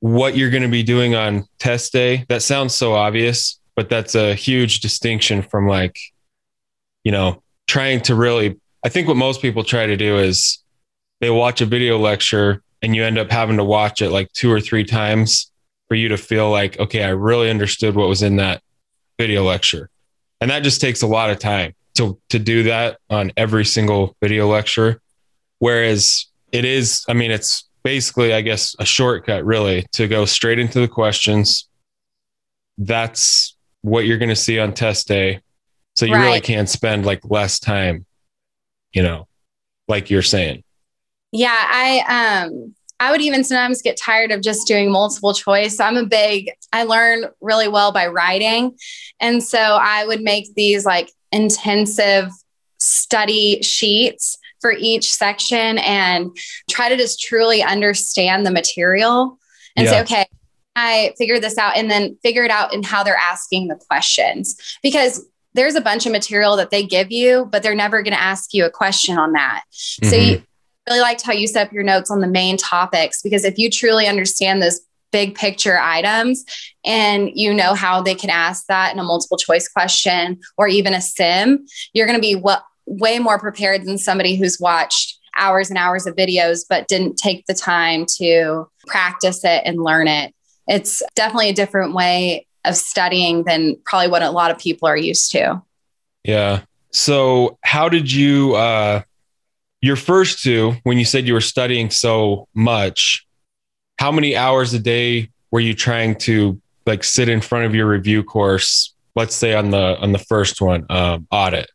[0.00, 2.24] what you're going to be doing on test day.
[2.28, 5.98] That sounds so obvious, but that's a huge distinction from like,
[7.02, 10.62] you know, trying to really, I think what most people try to do is
[11.22, 14.52] they watch a video lecture and you end up having to watch it like two
[14.52, 15.50] or three times
[15.88, 18.60] for you to feel like, okay, I really understood what was in that
[19.18, 19.88] video lecture.
[20.42, 24.14] And that just takes a lot of time to, to do that on every single
[24.20, 25.00] video lecture.
[25.58, 30.58] Whereas it is, I mean, it's basically, I guess, a shortcut really to go straight
[30.58, 31.66] into the questions.
[32.76, 35.40] That's what you're going to see on test day.
[35.96, 36.24] So you right.
[36.24, 38.06] really can't spend like less time,
[38.92, 39.26] you know,
[39.88, 40.62] like you're saying.
[41.32, 45.80] Yeah, I um I would even sometimes get tired of just doing multiple choice.
[45.80, 48.76] I'm a big I learn really well by writing.
[49.20, 52.30] And so I would make these like intensive
[52.78, 56.36] study sheets for each section and
[56.68, 59.38] try to just truly understand the material
[59.76, 59.92] and yeah.
[59.92, 60.26] say, okay,
[60.76, 64.56] I figured this out and then figure it out in how they're asking the questions
[64.82, 68.20] because there's a bunch of material that they give you, but they're never going to
[68.20, 69.62] ask you a question on that.
[69.72, 70.08] Mm-hmm.
[70.08, 70.42] So you
[70.88, 73.70] really liked how you set up your notes on the main topics because if you
[73.70, 74.80] truly understand those
[75.12, 76.44] big picture items
[76.84, 80.94] and you know how they can ask that in a multiple choice question or even
[80.94, 85.68] a sim, you're going to be what way more prepared than somebody who's watched hours
[85.68, 90.34] and hours of videos but didn't take the time to practice it and learn it
[90.68, 94.96] it's definitely a different way of studying than probably what a lot of people are
[94.96, 95.62] used to.
[96.24, 96.62] Yeah.
[96.90, 99.02] So how did you uh
[99.80, 103.26] your first two when you said you were studying so much,
[103.98, 107.88] how many hours a day were you trying to like sit in front of your
[107.88, 111.70] review course, let's say on the on the first one, um, audit?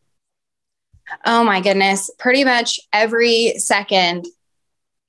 [1.26, 4.26] Oh my goodness, pretty much every second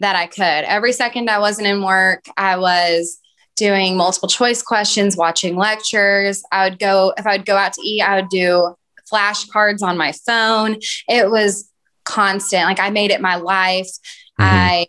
[0.00, 0.42] that I could.
[0.42, 3.18] Every second I wasn't in work, I was
[3.56, 6.42] doing multiple choice questions, watching lectures.
[6.52, 8.74] I would go, if I would go out to eat, I would do
[9.10, 10.76] flashcards on my phone.
[11.08, 11.70] It was
[12.04, 12.64] constant.
[12.64, 13.88] Like I made it my life.
[14.38, 14.44] Mm-hmm.
[14.44, 14.86] I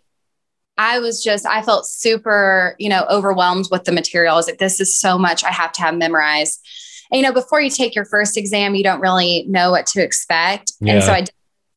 [0.80, 4.34] I was just, I felt super, you know, overwhelmed with the material.
[4.34, 6.64] I was like, this is so much I have to have memorized.
[7.10, 10.02] And, you know, before you take your first exam, you don't really know what to
[10.02, 10.72] expect.
[10.80, 10.94] Yeah.
[10.94, 11.24] And so I,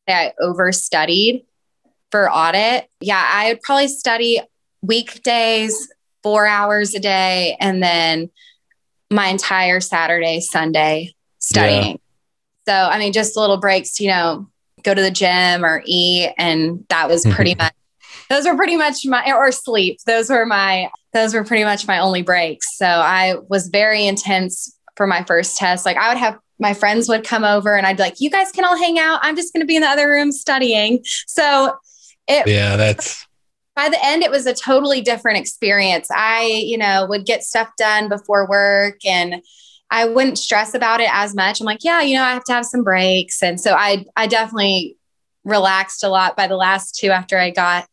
[0.07, 1.45] I overstudied
[2.11, 2.89] for audit.
[2.99, 4.39] Yeah, I would probably study
[4.83, 5.91] weekdays,
[6.23, 8.29] four hours a day, and then
[9.11, 11.99] my entire Saturday, Sunday studying.
[12.65, 12.73] Yeah.
[12.73, 14.47] So, I mean, just little breaks, you know,
[14.83, 16.33] go to the gym or eat.
[16.37, 17.73] And that was pretty much,
[18.29, 19.99] those were pretty much my, or sleep.
[20.05, 22.77] Those were my, those were pretty much my only breaks.
[22.77, 25.85] So I was very intense for my first test.
[25.85, 28.51] Like I would have my friends would come over and I'd be like, you guys
[28.51, 29.19] can all hang out.
[29.23, 31.03] I'm just going to be in the other room studying.
[31.25, 31.75] So
[32.27, 33.25] it, yeah, that's,
[33.75, 36.09] by the end, it was a totally different experience.
[36.13, 39.41] I, you know, would get stuff done before work and
[39.89, 41.59] I wouldn't stress about it as much.
[41.59, 43.43] I'm like, yeah, you know, I have to have some breaks.
[43.43, 44.97] And so I I definitely
[45.43, 47.87] relaxed a lot by the last two after I got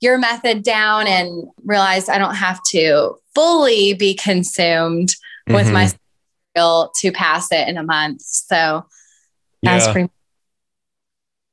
[0.00, 5.54] your method down and realized I don't have to fully be consumed mm-hmm.
[5.54, 5.90] with my
[6.54, 8.22] skill to pass it in a month.
[8.22, 8.86] So
[9.62, 9.92] that's yeah.
[9.92, 10.10] pretty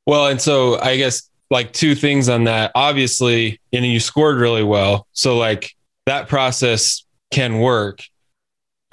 [0.05, 2.71] well, and so I guess like two things on that.
[2.75, 5.07] Obviously, you know, you scored really well.
[5.13, 8.01] So like that process can work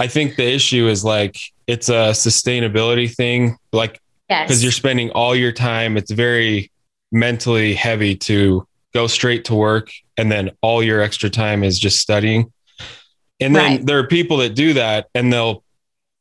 [0.03, 4.62] I think the issue is like it's a sustainability thing, like because yes.
[4.64, 5.96] you're spending all your time.
[5.96, 6.72] It's very
[7.12, 12.01] mentally heavy to go straight to work and then all your extra time is just
[12.01, 12.53] studying.
[13.38, 13.87] And then right.
[13.87, 15.62] there are people that do that and they'll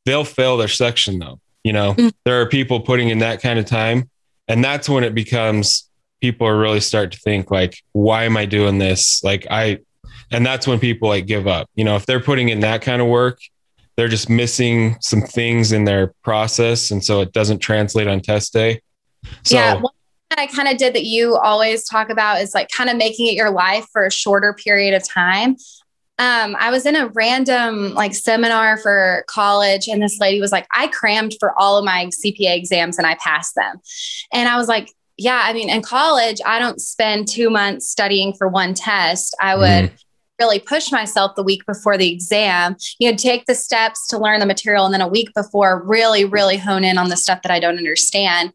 [0.06, 1.40] they'll fail their section though.
[1.64, 2.08] You know, mm-hmm.
[2.24, 4.08] there are people putting in that kind of time.
[4.46, 5.90] And that's when it becomes
[6.22, 9.22] people are really start to think like, why am I doing this?
[9.22, 9.80] Like I
[10.30, 11.68] and that's when people like give up.
[11.74, 13.38] You know, if they're putting in that kind of work
[13.96, 16.90] they're just missing some things in their process.
[16.90, 18.80] And so it doesn't translate on test day.
[19.44, 19.74] So, yeah.
[19.74, 19.92] One
[20.30, 23.26] that I kind of did that you always talk about is like kind of making
[23.26, 25.56] it your life for a shorter period of time.
[26.18, 30.66] Um, I was in a random like seminar for college, and this lady was like,
[30.74, 33.76] I crammed for all of my CPA exams and I passed them.
[34.32, 38.32] And I was like, yeah, I mean, in college, I don't spend two months studying
[38.32, 39.36] for one test.
[39.40, 39.98] I would mm
[40.42, 44.40] really push myself the week before the exam, you know, take the steps to learn
[44.40, 47.52] the material and then a week before really, really hone in on the stuff that
[47.52, 48.52] I don't understand.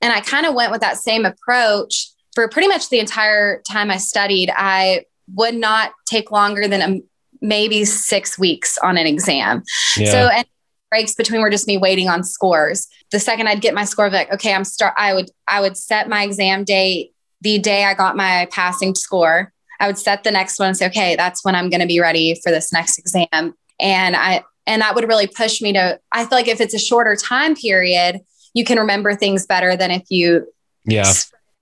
[0.00, 3.90] And I kind of went with that same approach for pretty much the entire time
[3.90, 4.50] I studied.
[4.54, 7.00] I would not take longer than a,
[7.40, 9.62] maybe six weeks on an exam.
[9.96, 10.10] Yeah.
[10.10, 10.46] So, and
[10.90, 12.88] breaks between were just me waiting on scores.
[13.10, 16.08] The second I'd get my score, like, okay, I'm start, I would, I would set
[16.08, 19.52] my exam date the day I got my passing score.
[19.80, 22.00] I would set the next one and say, okay, that's when I'm going to be
[22.00, 23.54] ready for this next exam.
[23.78, 26.78] And I, and that would really push me to, I feel like if it's a
[26.78, 28.20] shorter time period,
[28.54, 30.52] you can remember things better than if you
[30.84, 31.12] yeah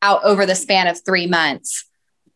[0.03, 1.85] out over the span of three months.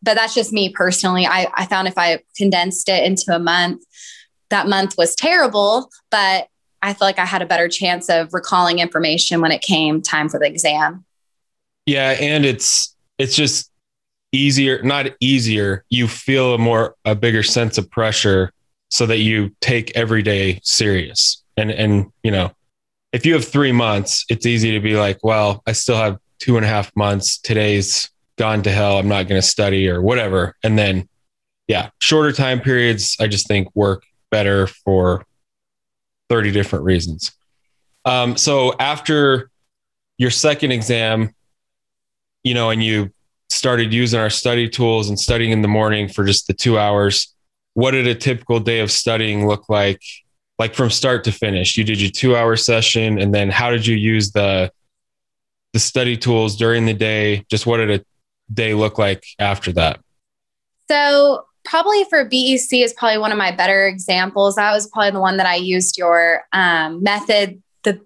[0.03, 1.25] But that's just me personally.
[1.25, 3.83] I, I found if I condensed it into a month,
[4.49, 6.47] that month was terrible, but
[6.81, 10.29] I feel like I had a better chance of recalling information when it came time
[10.29, 11.05] for the exam.
[11.85, 12.11] Yeah.
[12.19, 13.71] And it's, it's just
[14.31, 18.51] easier, not easier, you feel a more, a bigger sense of pressure
[18.89, 21.43] so that you take every day serious.
[21.57, 22.51] And, and, you know,
[23.11, 26.55] if you have three months, it's easy to be like, well, I still have two
[26.55, 27.37] and a half months.
[27.37, 28.97] Today's gone to hell.
[28.97, 30.55] I'm not going to study or whatever.
[30.63, 31.07] And then,
[31.67, 35.25] yeah, shorter time periods, I just think work better for
[36.31, 37.33] 30 different reasons.
[38.05, 39.51] Um, so after
[40.17, 41.35] your second exam,
[42.41, 43.11] you know, and you
[43.49, 47.35] started using our study tools and studying in the morning for just the two hours,
[47.73, 50.01] what did a typical day of studying look like?
[50.57, 53.85] Like from start to finish, you did your two hour session, and then how did
[53.85, 54.71] you use the
[55.73, 57.43] the study tools during the day?
[57.49, 58.05] Just what did a
[58.53, 59.99] day look like after that?
[60.89, 64.55] So probably for BEC is probably one of my better examples.
[64.55, 68.01] That was probably the one that I used your um, method the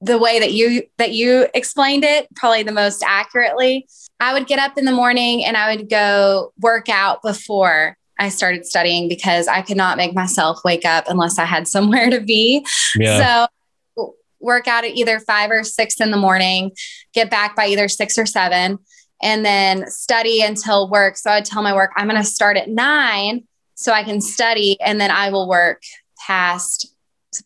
[0.00, 3.86] the way that you that you explained it probably the most accurately.
[4.20, 8.28] I would get up in the morning and I would go work out before I
[8.28, 12.20] started studying because I could not make myself wake up unless I had somewhere to
[12.20, 12.64] be.
[12.96, 13.48] Yeah.
[13.96, 16.72] So work out at either five or six in the morning,
[17.14, 18.78] get back by either six or seven,
[19.24, 21.16] and then study until work.
[21.16, 24.76] So I tell my work, I'm going to start at nine so I can study
[24.80, 25.82] and then I will work
[26.26, 26.94] past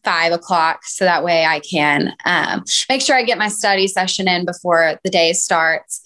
[0.04, 4.28] five o'clock so that way I can um, make sure I get my study session
[4.28, 6.02] in before the day starts.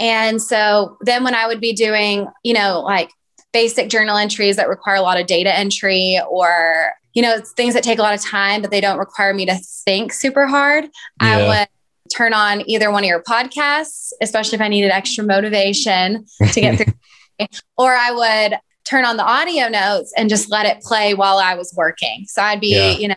[0.00, 3.10] And so then when I would be doing, you know, like
[3.52, 7.84] basic journal entries that require a lot of data entry or, you know, things that
[7.84, 10.90] take a lot of time, but they don't require me to think super hard, yeah.
[11.20, 11.68] I would
[12.12, 16.78] turn on either one of your podcasts, especially if I needed extra motivation to get
[16.78, 17.46] through,
[17.78, 21.54] or I would turn on the audio notes and just let it play while I
[21.54, 22.24] was working.
[22.28, 22.90] So I'd be, yeah.
[22.92, 23.14] you know,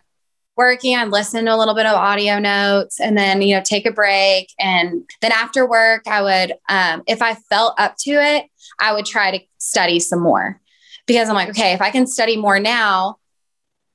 [0.55, 3.85] working, I'd listen to a little bit of audio notes and then, you know, take
[3.85, 4.53] a break.
[4.59, 8.45] And then after work, I would, um, if I felt up to it,
[8.79, 10.61] I would try to study some more
[11.07, 13.17] because I'm like, okay, if I can study more now,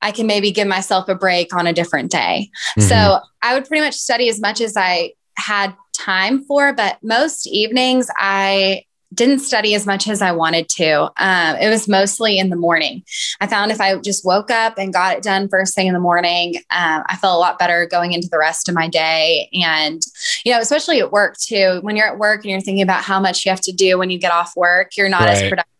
[0.02, 2.50] I can maybe give myself a break on a different day.
[2.78, 2.88] Mm-hmm.
[2.88, 7.46] So I would pretty much study as much as I had time for, but most
[7.46, 11.10] evenings I didn't study as much as I wanted to.
[11.16, 13.02] Um, it was mostly in the morning.
[13.40, 16.00] I found if I just woke up and got it done first thing in the
[16.00, 19.48] morning, um, I felt a lot better going into the rest of my day.
[19.52, 20.00] And,
[20.44, 23.18] you know, especially at work too, when you're at work and you're thinking about how
[23.18, 25.30] much you have to do when you get off work, you're not right.
[25.30, 25.74] as productive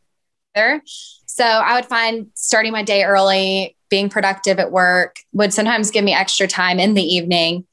[0.56, 0.82] either.
[1.26, 6.04] So I would find starting my day early, being productive at work would sometimes give
[6.04, 7.66] me extra time in the evening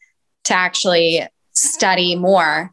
[0.45, 2.71] to actually study more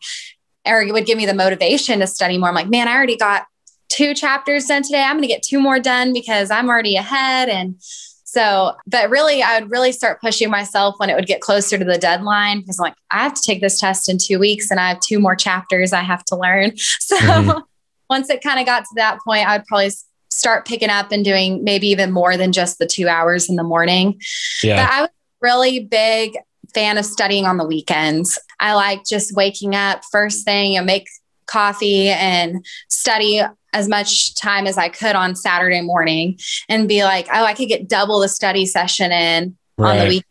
[0.66, 2.48] or it would give me the motivation to study more.
[2.48, 3.46] I'm like, man, I already got
[3.88, 5.02] two chapters done today.
[5.02, 7.48] I'm going to get two more done because I'm already ahead.
[7.48, 7.76] And
[8.24, 11.84] so, but really, I would really start pushing myself when it would get closer to
[11.84, 14.80] the deadline because I'm like, I have to take this test in two weeks and
[14.80, 16.72] I have two more chapters I have to learn.
[17.00, 17.60] So mm-hmm.
[18.08, 19.90] once it kind of got to that point, I would probably
[20.34, 23.62] start picking up and doing maybe even more than just the two hours in the
[23.62, 24.20] morning.
[24.62, 24.84] Yeah.
[24.84, 26.36] But I was really big
[26.74, 28.38] fan of studying on the weekends.
[28.58, 31.06] I like just waking up first thing and make
[31.46, 33.42] coffee and study
[33.72, 37.68] as much time as I could on Saturday morning and be like, oh, I could
[37.68, 39.90] get double the study session in right.
[39.90, 40.24] on the weekend,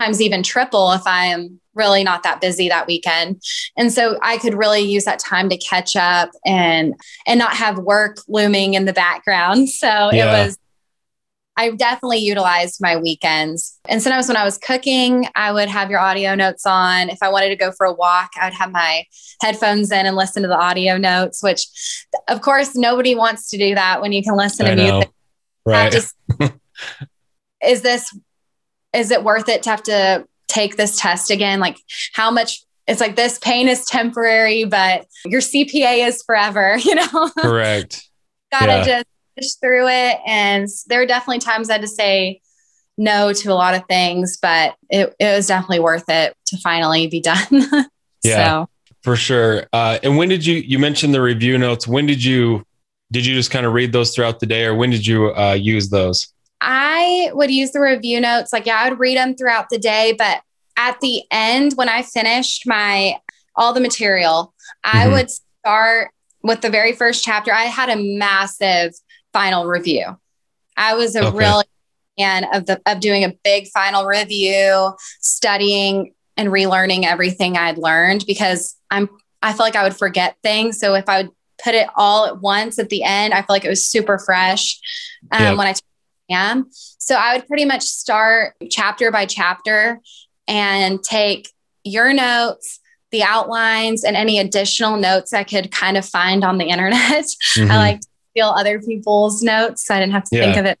[0.00, 3.42] sometimes even triple if I am really not that busy that weekend.
[3.76, 6.94] And so I could really use that time to catch up and
[7.26, 9.68] and not have work looming in the background.
[9.76, 10.24] So yeah.
[10.24, 10.58] it was
[11.56, 13.78] I definitely utilized my weekends.
[13.88, 17.08] And sometimes when I was cooking, I would have your audio notes on.
[17.08, 19.04] If I wanted to go for a walk, I would have my
[19.40, 21.66] headphones in and listen to the audio notes, which
[22.28, 24.92] of course nobody wants to do that when you can listen I to know.
[24.92, 25.12] music.
[25.64, 25.92] Right.
[25.92, 26.54] To,
[27.66, 28.16] is this
[28.92, 31.60] is it worth it to have to take this test again?
[31.60, 31.78] Like
[32.12, 37.30] how much it's like this pain is temporary, but your CPA is forever, you know?
[37.38, 38.08] Correct.
[38.52, 38.84] Gotta yeah.
[38.84, 39.06] just
[39.36, 40.18] push through it.
[40.26, 42.40] And there are definitely times I had to say
[42.96, 47.08] no to a lot of things, but it, it was definitely worth it to finally
[47.08, 47.46] be done.
[48.22, 48.68] yeah, so.
[49.02, 49.66] for sure.
[49.72, 51.86] Uh, and when did you, you mentioned the review notes.
[51.86, 52.64] When did you,
[53.10, 55.52] did you just kind of read those throughout the day or when did you uh,
[55.52, 56.32] use those?
[56.60, 58.52] I would use the review notes.
[58.52, 60.42] Like, yeah, I would read them throughout the day, but
[60.76, 63.18] at the end, when I finished my
[63.54, 64.98] all the material, mm-hmm.
[64.98, 66.10] I would start
[66.42, 67.52] with the very first chapter.
[67.52, 68.92] I had a massive
[69.32, 70.18] final review.
[70.76, 71.36] I was a okay.
[71.36, 71.62] real
[72.18, 78.24] fan of the of doing a big final review, studying and relearning everything I'd learned
[78.26, 79.08] because I'm
[79.42, 80.78] I feel like I would forget things.
[80.78, 81.30] So if I would
[81.62, 84.78] put it all at once at the end, I feel like it was super fresh
[85.32, 85.56] um, yep.
[85.56, 85.74] when I
[86.30, 86.66] am.
[86.70, 90.00] So I would pretty much start chapter by chapter
[90.48, 91.50] and take
[91.84, 96.66] your notes, the outlines, and any additional notes I could kind of find on the
[96.66, 97.26] internet.
[97.56, 97.70] Mm-hmm.
[97.70, 99.86] I like to steal other people's notes.
[99.86, 100.42] So I didn't have to yeah.
[100.42, 100.78] think of it.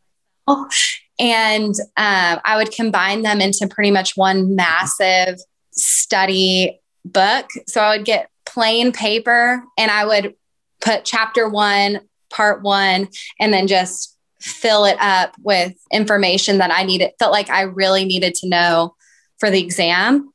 [1.18, 5.38] And um, I would combine them into pretty much one massive
[5.70, 7.48] study book.
[7.66, 10.34] So I would get plain paper and I would
[10.80, 13.08] put chapter one, part one,
[13.40, 14.15] and then just
[14.46, 18.94] fill it up with information that I needed, felt like I really needed to know
[19.38, 20.30] for the exam.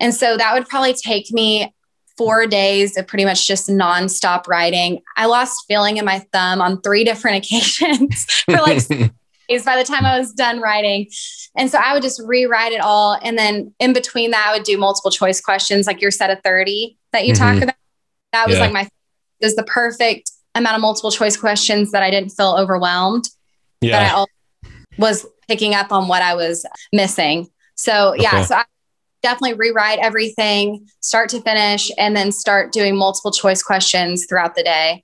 [0.00, 1.72] And so that would probably take me
[2.16, 5.02] four days of pretty much just nonstop writing.
[5.16, 8.86] I lost feeling in my thumb on three different occasions for like
[9.48, 11.08] days by the time I was done writing.
[11.56, 13.18] And so I would just rewrite it all.
[13.22, 16.40] And then in between that, I would do multiple choice questions, like your set of
[16.42, 17.42] 30 that you mm-hmm.
[17.42, 17.76] talk about.
[18.32, 18.64] That was yeah.
[18.64, 18.88] like my,
[19.40, 23.28] was the perfect amount of multiple choice questions that I didn't feel overwhelmed.
[23.84, 24.14] Yeah.
[24.14, 27.48] But I was picking up on what I was missing.
[27.74, 28.44] So yeah, okay.
[28.44, 28.64] so I
[29.22, 34.62] definitely rewrite everything start to finish and then start doing multiple choice questions throughout the
[34.62, 35.02] day.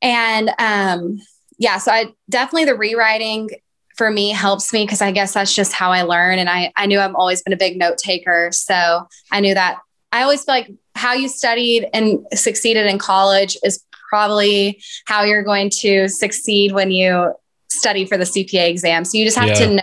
[0.00, 1.18] And um,
[1.58, 3.50] yeah, so I definitely the rewriting
[3.96, 6.38] for me helps me because I guess that's just how I learn.
[6.38, 8.50] And I, I knew I've always been a big note taker.
[8.52, 9.78] So I knew that
[10.12, 15.42] I always feel like how you studied and succeeded in college is probably how you're
[15.42, 17.32] going to succeed when you
[17.72, 19.04] study for the CPA exam.
[19.04, 19.54] So you just have yeah.
[19.54, 19.82] to know,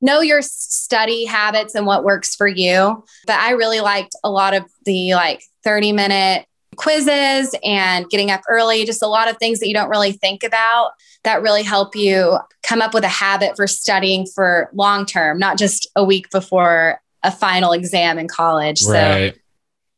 [0.00, 3.04] know your study habits and what works for you.
[3.26, 6.46] But I really liked a lot of the like 30 minute
[6.76, 10.44] quizzes and getting up early, just a lot of things that you don't really think
[10.44, 10.92] about
[11.24, 15.58] that really help you come up with a habit for studying for long term, not
[15.58, 18.82] just a week before a final exam in college.
[18.86, 19.34] Right.
[19.34, 19.40] So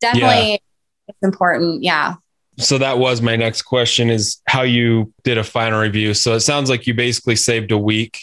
[0.01, 0.57] definitely yeah.
[1.09, 1.83] it's important.
[1.83, 2.15] Yeah.
[2.61, 6.15] So that was my next question is how you did a final review.
[6.15, 8.21] So it sounds like you basically saved a week.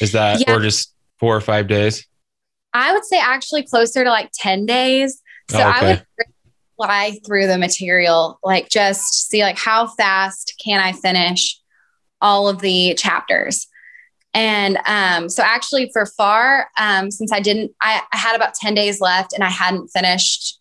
[0.00, 0.54] Is that yeah.
[0.54, 2.06] or just four or five days?
[2.72, 5.22] I would say actually closer to like 10 days.
[5.50, 5.70] So oh, okay.
[5.70, 6.06] I would
[6.76, 11.58] fly through the material, like just see like how fast can I finish
[12.20, 13.66] all of the chapters.
[14.34, 18.74] And um, so actually for FAR, um, since I didn't, I, I, had about 10
[18.74, 20.60] days left and I hadn't finished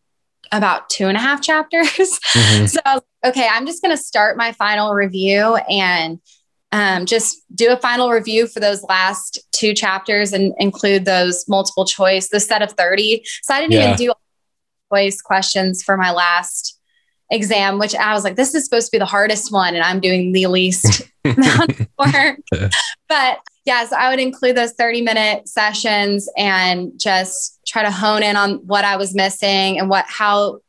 [0.58, 2.20] about two and a half chapters.
[2.36, 2.66] Mm-hmm.
[2.66, 6.20] so was, okay, I'm just going to start my final review and
[6.72, 11.86] um, just do a final review for those last two chapters and include those multiple
[11.86, 13.24] choice, the set of 30.
[13.41, 13.93] So I didn't yeah.
[13.93, 14.14] even do
[14.91, 16.78] choice questions for my last
[17.32, 19.99] exam, which I was like, this is supposed to be the hardest one, and I'm
[19.99, 22.39] doing the least amount of work.
[23.08, 28.22] But yeah, so I would include those 30 minute sessions and just try to hone
[28.22, 30.59] in on what I was missing and what how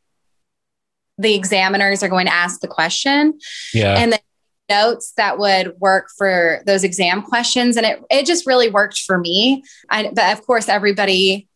[1.19, 3.37] the examiners are going to ask the question.
[3.73, 3.95] Yeah.
[3.97, 4.19] And then
[4.69, 7.77] notes that would work for those exam questions.
[7.77, 9.63] And it it just really worked for me.
[9.89, 11.47] I, but of course, everybody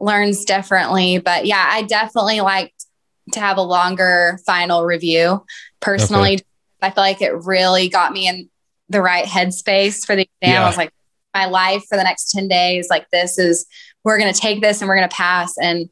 [0.00, 1.18] learns differently.
[1.18, 2.86] But yeah, I definitely liked
[3.32, 5.44] to have a longer final review
[5.80, 6.34] personally.
[6.34, 6.44] Okay.
[6.82, 8.50] I feel like it really got me in
[8.88, 10.54] the right headspace for the exam.
[10.54, 10.64] Yeah.
[10.64, 10.92] I was like,
[11.34, 13.66] my life for the next 10 days, like this is,
[14.04, 15.54] we're going to take this and we're going to pass.
[15.58, 15.90] And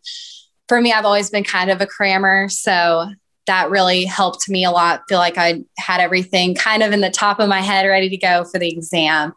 [0.69, 2.49] for me, I've always been kind of a crammer.
[2.49, 3.11] So
[3.47, 5.03] that really helped me a lot.
[5.09, 8.17] Feel like I had everything kind of in the top of my head ready to
[8.17, 9.35] go for the exam.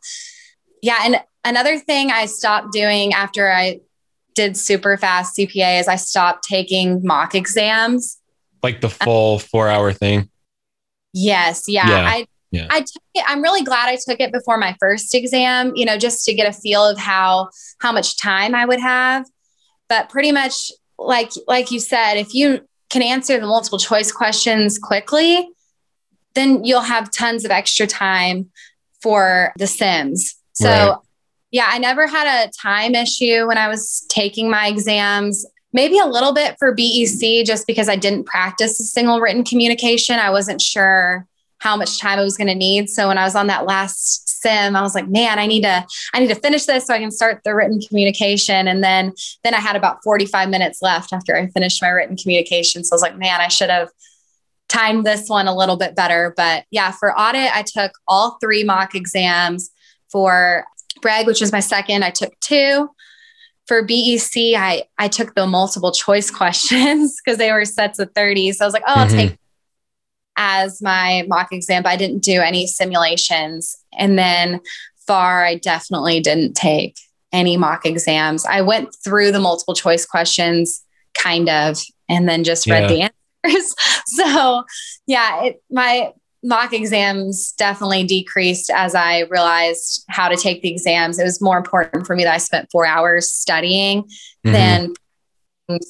[0.82, 1.00] Yeah.
[1.04, 3.82] And another thing I stopped doing after I
[4.34, 8.18] did super fast CPA is I stopped taking mock exams.
[8.64, 10.30] Like the full four hour thing?
[11.14, 11.64] Yes.
[11.68, 11.90] Yeah.
[11.90, 12.08] yeah.
[12.08, 12.68] I yeah.
[12.70, 13.24] I took it.
[13.28, 16.48] I'm really glad I took it before my first exam, you know, just to get
[16.48, 19.26] a feel of how how much time I would have.
[19.90, 24.80] But pretty much like like you said, if you can answer the multiple choice questions
[24.80, 25.50] quickly,
[26.36, 28.50] then you'll have tons of extra time
[29.02, 30.36] for the sims.
[30.54, 30.98] So right.
[31.52, 35.46] yeah, I never had a time issue when I was taking my exams.
[35.74, 40.18] Maybe a little bit for BEC just because I didn't practice a single written communication.
[40.18, 41.28] I wasn't sure
[41.60, 42.90] how much time I was going to need.
[42.90, 45.86] So when I was on that last sim, I was like, man, I need to,
[46.14, 48.68] I need to finish this so I can start the written communication.
[48.68, 52.84] And then, then I had about 45 minutes left after I finished my written communication.
[52.84, 53.90] So I was like, man, I should have
[54.70, 56.34] timed this one a little bit better.
[56.38, 59.72] But yeah, for audit, I took all three mock exams
[60.12, 60.66] for
[61.04, 62.04] Reg, which was my second.
[62.04, 62.90] I took two.
[63.66, 68.54] For BEC, I, I took the multiple choice questions because they were sets of 30.
[68.54, 69.18] So I was like, oh, I'll mm-hmm.
[69.18, 69.38] take
[70.38, 73.76] as my mock exam, but I didn't do any simulations.
[73.98, 74.62] And then
[75.08, 76.96] FAR, I definitely didn't take
[77.34, 78.46] any mock exams.
[78.46, 80.84] I went through the multiple choice questions
[81.18, 83.10] kind of and then just read yeah.
[83.44, 83.76] the answers.
[84.06, 84.64] so,
[85.08, 86.14] yeah, it, my
[86.44, 91.20] mock exams definitely decreased as I realized how to take the exams.
[91.20, 94.52] It was more important for me that I spent four hours studying mm-hmm.
[94.54, 94.94] than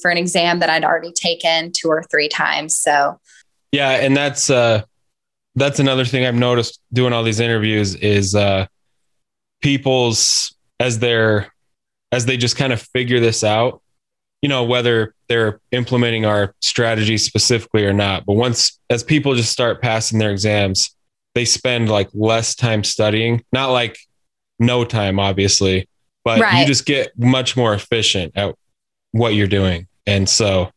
[0.02, 2.76] for an exam that I'd already taken two or three times.
[2.76, 3.20] So,
[3.72, 4.82] yeah, and that's uh
[5.54, 8.66] that's another thing I've noticed doing all these interviews is uh
[9.60, 11.52] people's as they're
[12.12, 13.82] as they just kind of figure this out,
[14.40, 18.24] you know, whether they're implementing our strategy specifically or not.
[18.24, 20.94] But once as people just start passing their exams,
[21.34, 23.98] they spend like less time studying, not like
[24.58, 25.88] no time, obviously,
[26.24, 26.60] but right.
[26.60, 28.54] you just get much more efficient at
[29.12, 29.86] what you're doing.
[30.06, 30.70] And so,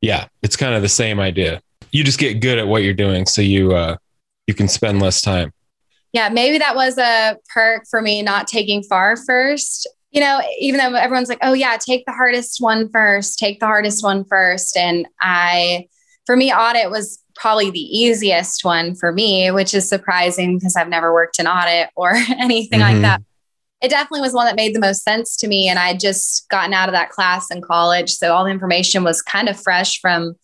[0.00, 1.60] yeah, it's kind of the same idea
[1.92, 3.96] you just get good at what you're doing, so you uh,
[4.46, 5.52] you can spend less time.
[6.12, 9.88] Yeah, maybe that was a perk for me not taking FAR first.
[10.10, 13.66] You know, even though everyone's like, "Oh yeah, take the hardest one first, take the
[13.66, 14.76] hardest one first.
[14.76, 15.86] and I,
[16.26, 20.88] for me, audit was probably the easiest one for me, which is surprising because I've
[20.88, 22.94] never worked in audit or anything mm-hmm.
[22.94, 23.22] like that.
[23.80, 25.68] It definitely was one that made the most sense to me.
[25.68, 28.10] And I just gotten out of that class in college.
[28.10, 30.34] So all the information was kind of fresh from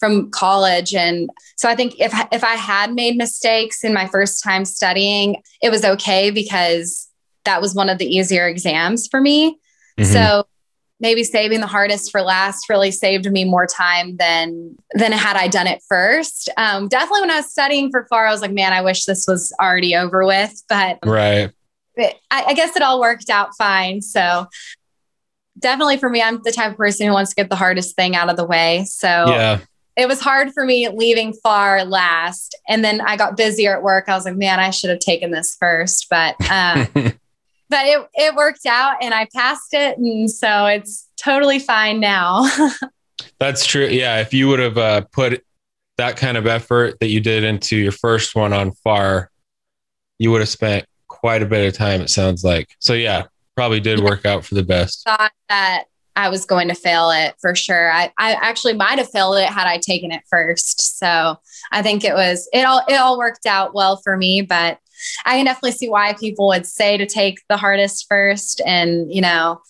[0.00, 0.94] from college.
[0.94, 5.42] And so I think if, if I had made mistakes in my first time studying,
[5.62, 7.08] it was okay because
[7.44, 9.58] that was one of the easier exams for me.
[9.98, 10.12] Mm-hmm.
[10.12, 10.46] So
[10.98, 15.48] maybe saving the hardest for last really saved me more time than than had I
[15.48, 16.48] done it first.
[16.56, 19.26] Um, definitely when I was studying for FAR, I was like, man, I wish this
[19.26, 20.62] was already over with.
[20.68, 21.50] But right.
[21.98, 24.00] I, I guess it all worked out fine.
[24.00, 24.46] So
[25.58, 28.14] definitely for me, I'm the type of person who wants to get the hardest thing
[28.16, 28.84] out of the way.
[28.84, 29.60] So yeah.
[30.00, 32.56] It was hard for me leaving FAR last.
[32.68, 34.08] And then I got busier at work.
[34.08, 36.06] I was like, man, I should have taken this first.
[36.08, 39.98] But um, but it, it worked out and I passed it.
[39.98, 42.50] And so it's totally fine now.
[43.38, 43.86] That's true.
[43.86, 44.20] Yeah.
[44.20, 45.44] If you would have uh, put
[45.98, 49.30] that kind of effort that you did into your first one on FAR,
[50.18, 52.74] you would have spent quite a bit of time, it sounds like.
[52.78, 53.24] So, yeah,
[53.54, 55.04] probably did work out for the best.
[55.04, 55.84] Thought that
[56.16, 57.90] I was going to fail it for sure.
[57.90, 60.98] I, I actually might have failed it had I taken it first.
[60.98, 61.36] So
[61.72, 64.78] I think it was it all it all worked out well for me, but
[65.24, 69.20] I can definitely see why people would say to take the hardest first and you
[69.20, 69.60] know,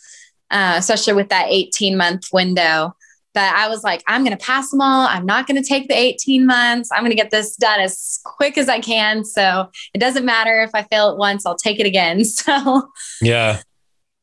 [0.51, 2.95] uh, especially with that 18 month window.
[3.33, 5.07] But I was like, I'm going to pass them all.
[5.07, 6.91] I'm not going to take the 18 months.
[6.93, 9.25] I'm going to get this done as quick as I can.
[9.25, 12.23] So it doesn't matter if I fail it once, I'll take it again.
[12.41, 13.61] So, yeah.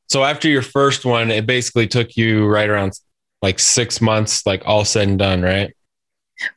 [0.08, 2.93] So after your first one, it basically took you right around
[3.41, 5.76] like six months, like all said and done, right?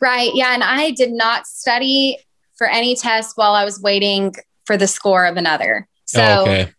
[0.00, 0.30] Right.
[0.34, 0.54] Yeah.
[0.54, 2.18] And I did not study
[2.56, 4.34] for any test while I was waiting
[4.66, 5.88] for the score of another.
[6.04, 6.72] So, oh, okay.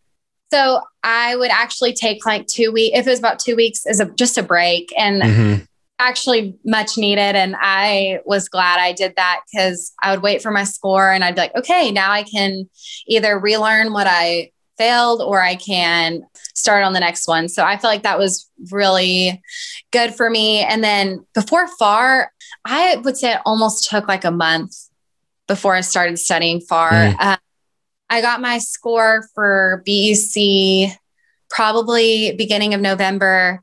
[0.52, 4.00] so I would actually take like two weeks, if it was about two weeks, as
[4.00, 5.64] a just a break and mm-hmm.
[6.00, 7.36] actually much needed.
[7.36, 11.24] And I was glad I did that because I would wait for my score and
[11.24, 12.70] I'd be like, okay, now I can
[13.08, 14.52] either relearn what I
[14.82, 16.24] failed or I can
[16.56, 17.48] start on the next one.
[17.50, 19.40] So I feel like that was really
[19.92, 20.62] good for me.
[20.62, 22.32] And then before FAR,
[22.66, 24.76] I would say it almost took like a month
[25.48, 26.90] before I started studying FAR.
[26.90, 27.16] Mm.
[27.20, 27.38] Uh,
[28.10, 30.98] I got my score for BEC
[31.50, 33.62] probably beginning of November.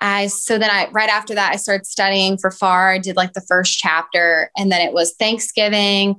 [0.00, 2.92] I so then I right after that I started studying for FAR.
[2.92, 6.16] I did like the first chapter, and then it was Thanksgiving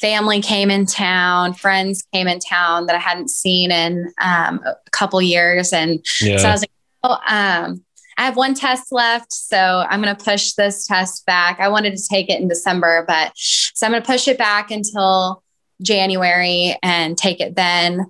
[0.00, 4.90] family came in town, friends came in town that I hadn't seen in um, a
[4.90, 5.72] couple years.
[5.72, 6.38] And yeah.
[6.38, 6.70] so I was like,
[7.04, 7.84] oh, um,
[8.16, 9.32] I have one test left.
[9.32, 11.60] So I'm going to push this test back.
[11.60, 14.70] I wanted to take it in December, but so I'm going to push it back
[14.70, 15.42] until
[15.82, 18.06] January and take it then.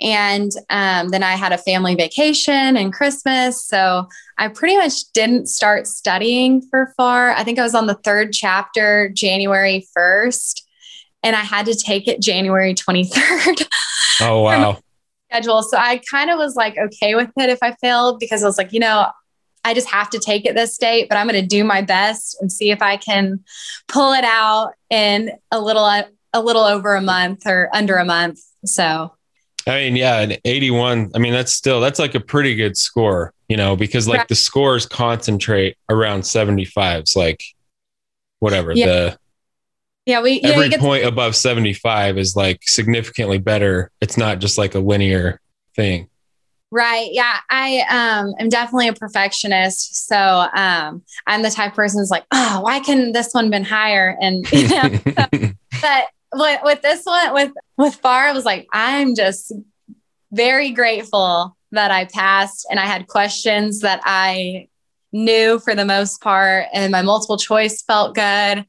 [0.00, 3.64] And um, then I had a family vacation and Christmas.
[3.64, 7.30] So I pretty much didn't start studying for FAR.
[7.30, 10.62] I think I was on the third chapter January 1st
[11.22, 13.66] and I had to take it January 23rd.
[14.20, 14.78] Oh, wow.
[15.30, 15.62] schedule.
[15.62, 18.58] So I kind of was like okay with it if I failed because I was
[18.58, 19.06] like, you know,
[19.64, 22.36] I just have to take it this date, but I'm going to do my best
[22.40, 23.44] and see if I can
[23.86, 25.86] pull it out in a little
[26.34, 28.40] a little over a month or under a month.
[28.64, 29.12] So
[29.66, 31.12] I mean, yeah, an 81.
[31.14, 34.28] I mean, that's still that's like a pretty good score, you know, because like right.
[34.28, 37.42] the scores concentrate around 75s, like
[38.40, 38.86] whatever yeah.
[38.86, 39.18] the
[40.06, 43.90] yeah, we every point above 75 is like significantly better.
[44.00, 45.40] It's not just like a linear
[45.76, 46.08] thing.
[46.72, 47.10] Right.
[47.12, 47.38] Yeah.
[47.50, 50.08] I um am definitely a perfectionist.
[50.08, 53.64] So um I'm the type of person who's like, oh, why can this one been
[53.64, 54.16] higher?
[54.20, 54.98] And you know,
[55.80, 59.52] but with, with this one, with with FAR, I was like, I'm just
[60.32, 64.68] very grateful that I passed and I had questions that I
[65.12, 68.64] knew for the most part, and my multiple choice felt good.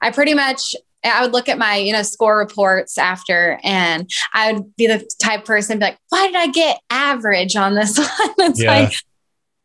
[0.00, 0.74] I pretty much
[1.04, 5.08] I would look at my, you know, score reports after and I would be the
[5.20, 8.08] type person be like, why did I get average on this one?
[8.38, 8.80] it's yeah.
[8.80, 8.92] like,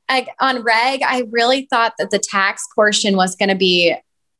[0.09, 3.95] like on reg, I really thought that the tax portion was going to be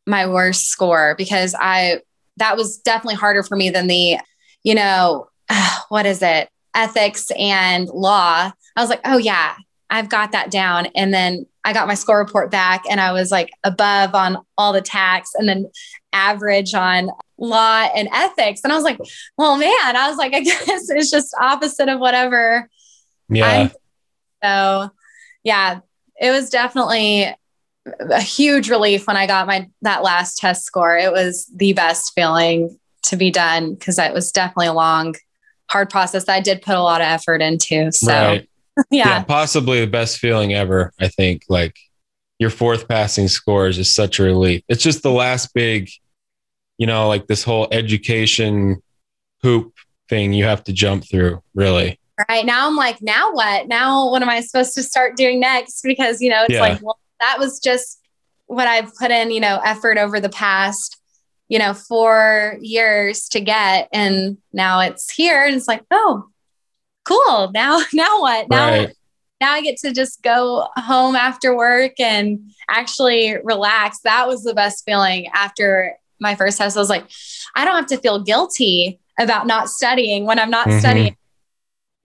[0.05, 2.01] my worst score because I,
[2.37, 4.19] that was definitely harder for me than the,
[4.63, 5.29] you know,
[5.89, 6.49] what is it?
[6.75, 8.51] Ethics and law.
[8.75, 9.55] I was like, oh yeah,
[9.89, 10.87] I've got that down.
[10.95, 14.73] And then I got my score report back and I was like above on all
[14.73, 15.71] the tax and then
[16.11, 18.61] average on law and ethics.
[18.63, 18.99] And I was like,
[19.37, 22.69] well, man, I was like, I guess it's just opposite of whatever.
[23.29, 23.47] Yeah.
[23.47, 23.71] I'm,
[24.43, 24.89] so
[25.43, 25.79] yeah,
[26.19, 27.33] it was definitely
[27.99, 30.97] a huge relief when I got my that last test score.
[30.97, 35.15] It was the best feeling to be done because it was definitely a long,
[35.69, 37.91] hard process that I did put a lot of effort into.
[37.91, 38.49] So right.
[38.91, 39.07] yeah.
[39.07, 39.23] yeah.
[39.23, 41.43] Possibly the best feeling ever, I think.
[41.49, 41.77] Like
[42.39, 44.63] your fourth passing score is just such a relief.
[44.67, 45.89] It's just the last big,
[46.77, 48.81] you know, like this whole education
[49.41, 49.73] hoop
[50.09, 51.99] thing you have to jump through, really.
[52.29, 52.45] Right.
[52.45, 53.67] Now I'm like, now what?
[53.67, 55.81] Now what am I supposed to start doing next?
[55.83, 56.61] Because, you know, it's yeah.
[56.61, 57.99] like, well, that was just
[58.47, 60.97] what I've put in, you know, effort over the past,
[61.47, 63.89] you know, four years to get.
[63.91, 65.43] And now it's here.
[65.43, 66.25] And it's like, oh,
[67.05, 67.51] cool.
[67.53, 68.49] Now, now what?
[68.49, 68.95] Now, right.
[69.41, 72.39] now I get to just go home after work and
[72.69, 73.99] actually relax.
[74.03, 76.77] That was the best feeling after my first test.
[76.77, 77.05] I was like,
[77.55, 80.79] I don't have to feel guilty about not studying when I'm not mm-hmm.
[80.79, 81.17] studying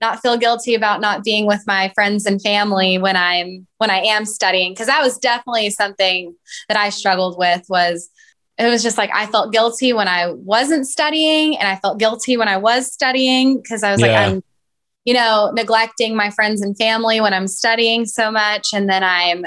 [0.01, 3.97] not feel guilty about not being with my friends and family when I'm when I
[3.97, 6.35] am studying because that was definitely something
[6.67, 8.09] that I struggled with was
[8.57, 12.37] it was just like I felt guilty when I wasn't studying and I felt guilty
[12.37, 14.07] when I was studying because I was yeah.
[14.07, 14.43] like I'm
[15.09, 19.43] you know neglecting my friends and family when I'm studying so much and then I'm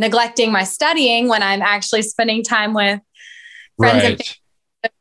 [0.00, 2.98] neglecting my studying when I'm actually spending time with
[3.78, 4.10] friends right.
[4.10, 4.38] and family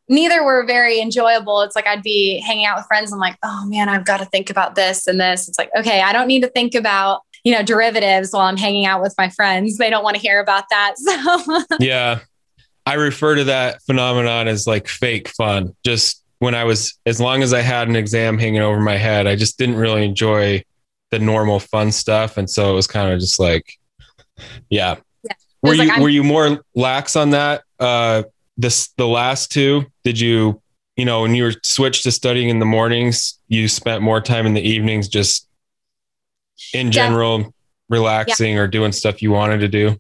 [0.07, 1.61] neither were very enjoyable.
[1.61, 3.11] It's like I'd be hanging out with friends.
[3.11, 5.49] I'm like, oh man, I've got to think about this and this.
[5.49, 8.85] It's like, okay, I don't need to think about, you know, derivatives while I'm hanging
[8.85, 9.77] out with my friends.
[9.77, 10.93] They don't want to hear about that.
[10.99, 12.19] So, yeah.
[12.85, 15.75] I refer to that phenomenon as like fake fun.
[15.83, 19.27] Just when I was, as long as I had an exam hanging over my head,
[19.27, 20.63] I just didn't really enjoy
[21.11, 22.37] the normal fun stuff.
[22.37, 23.77] And so it was kind of just like,
[24.69, 24.95] yeah.
[25.23, 25.33] yeah.
[25.61, 27.61] Were you, were you more lax on that?
[27.79, 28.23] Uh,
[28.57, 30.61] this the last two did you
[30.95, 34.45] you know when you were switched to studying in the mornings you spent more time
[34.45, 35.47] in the evenings just
[36.73, 37.47] in general yeah.
[37.89, 38.59] relaxing yeah.
[38.59, 39.97] or doing stuff you wanted to do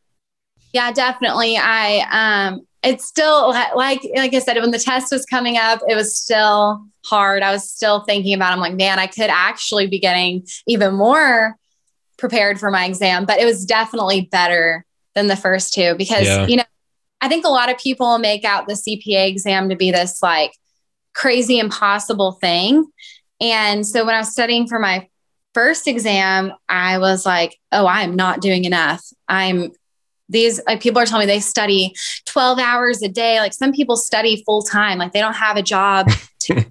[0.73, 5.57] yeah definitely i um it's still like like i said when the test was coming
[5.57, 8.53] up it was still hard i was still thinking about it.
[8.53, 11.55] i'm like man i could actually be getting even more
[12.17, 16.45] prepared for my exam but it was definitely better than the first two because yeah.
[16.47, 16.63] you know
[17.21, 20.53] I think a lot of people make out the CPA exam to be this like
[21.13, 22.87] crazy impossible thing.
[23.39, 25.07] And so when I was studying for my
[25.53, 29.03] first exam, I was like, oh, I'm not doing enough.
[29.27, 29.71] I'm
[30.31, 31.93] these like people are telling me they study
[32.25, 33.39] 12 hours a day.
[33.39, 36.09] Like some people study full time, like they don't have a job.
[36.45, 36.65] To, right.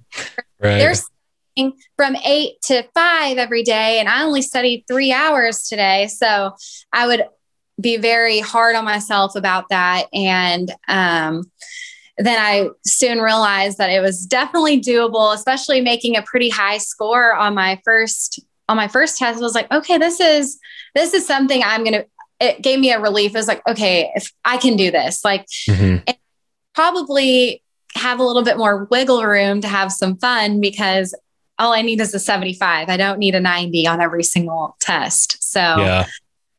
[0.59, 4.01] They're studying from eight to five every day.
[4.01, 6.07] And I only studied three hours today.
[6.07, 6.51] So
[6.91, 7.23] I would
[7.79, 10.07] be very hard on myself about that.
[10.13, 11.49] And um,
[12.17, 17.33] then I soon realized that it was definitely doable, especially making a pretty high score
[17.33, 19.39] on my first on my first test.
[19.39, 20.59] I was like, okay, this is
[20.95, 22.05] this is something I'm gonna.
[22.41, 23.31] It gave me a relief.
[23.31, 26.11] It was like, okay, if I can do this, like mm-hmm.
[26.73, 27.63] probably
[27.95, 31.15] have a little bit more wiggle room to have some fun because
[31.59, 32.89] all I need is a 75.
[32.89, 35.43] I don't need a 90 on every single test.
[35.43, 36.07] So yeah.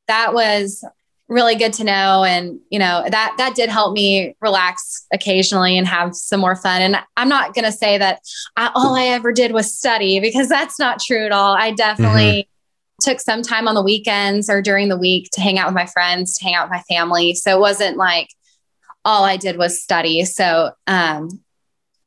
[0.06, 0.84] that was
[1.32, 5.86] really good to know and you know that that did help me relax occasionally and
[5.86, 8.20] have some more fun and i'm not going to say that
[8.56, 12.42] I, all i ever did was study because that's not true at all i definitely
[12.42, 12.51] mm-hmm.
[13.02, 15.86] Took some time on the weekends or during the week to hang out with my
[15.86, 18.28] friends to hang out with my family so it wasn't like
[19.04, 21.28] all i did was study so um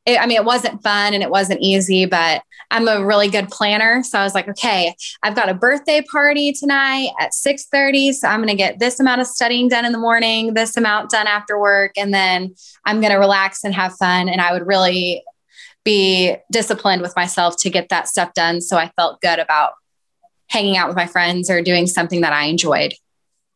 [0.05, 3.49] it, I mean, it wasn't fun and it wasn't easy, but I'm a really good
[3.49, 4.03] planner.
[4.03, 8.13] So I was like, okay, I've got a birthday party tonight at 6:30.
[8.13, 11.09] So I'm going to get this amount of studying done in the morning, this amount
[11.09, 12.53] done after work, and then
[12.85, 14.29] I'm going to relax and have fun.
[14.29, 15.23] And I would really
[15.83, 18.61] be disciplined with myself to get that stuff done.
[18.61, 19.73] So I felt good about
[20.47, 22.93] hanging out with my friends or doing something that I enjoyed.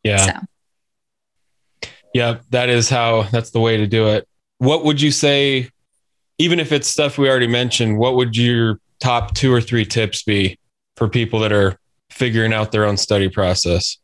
[0.02, 0.16] Yeah.
[0.16, 1.90] So.
[2.12, 4.26] Yeah, that is how that's the way to do it.
[4.58, 5.70] What would you say
[6.40, 10.22] even if it's stuff we already mentioned, what would your top two or three tips
[10.22, 10.58] be
[10.96, 11.78] for people that are
[12.10, 13.98] figuring out their own study process?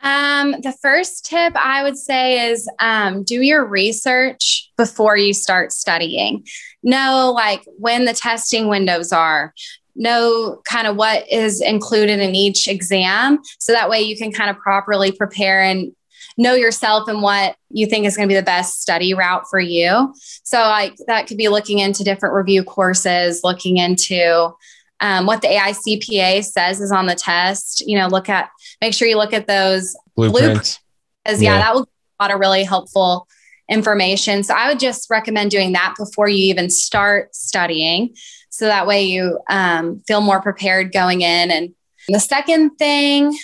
[0.00, 5.72] Um, the first tip I would say is um, do your research before you start
[5.72, 6.46] studying.
[6.82, 9.52] Know like when the testing windows are,
[9.98, 13.40] know kind of what is included in each exam.
[13.58, 15.92] So that way you can kind of properly prepare and
[16.38, 19.60] know yourself and what you think is going to be the best study route for
[19.60, 20.14] you.
[20.44, 24.54] So, like that could be looking into different review courses, looking into
[25.00, 27.86] um, what the AICPA says is on the test.
[27.86, 30.78] You know, look at make sure you look at those blueprints.
[31.24, 31.90] Because yeah, yeah, that will be
[32.20, 33.28] a lot of really helpful
[33.68, 34.42] information.
[34.42, 38.14] So I would just recommend doing that before you even start studying.
[38.58, 41.52] So that way you um, feel more prepared going in.
[41.52, 41.74] And
[42.08, 43.38] the second thing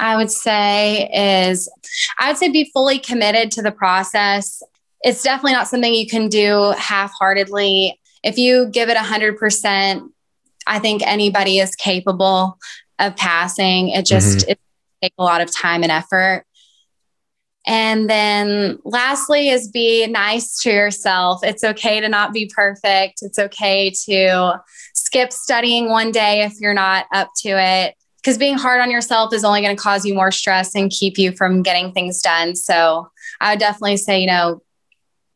[0.00, 1.70] I would say is
[2.18, 4.64] I would say be fully committed to the process.
[5.02, 8.00] It's definitely not something you can do half heartedly.
[8.24, 10.08] If you give it 100%,
[10.66, 12.58] I think anybody is capable
[12.98, 13.90] of passing.
[13.90, 14.50] It just mm-hmm.
[14.50, 14.60] it
[15.00, 16.44] takes a lot of time and effort.
[17.66, 21.40] And then lastly is be nice to yourself.
[21.42, 23.18] It's okay to not be perfect.
[23.22, 24.60] It's okay to
[24.94, 27.96] skip studying one day if you're not up to it
[28.26, 31.16] because being hard on yourself is only going to cause you more stress and keep
[31.16, 32.56] you from getting things done.
[32.56, 33.08] So
[33.40, 34.62] I would definitely say, you know,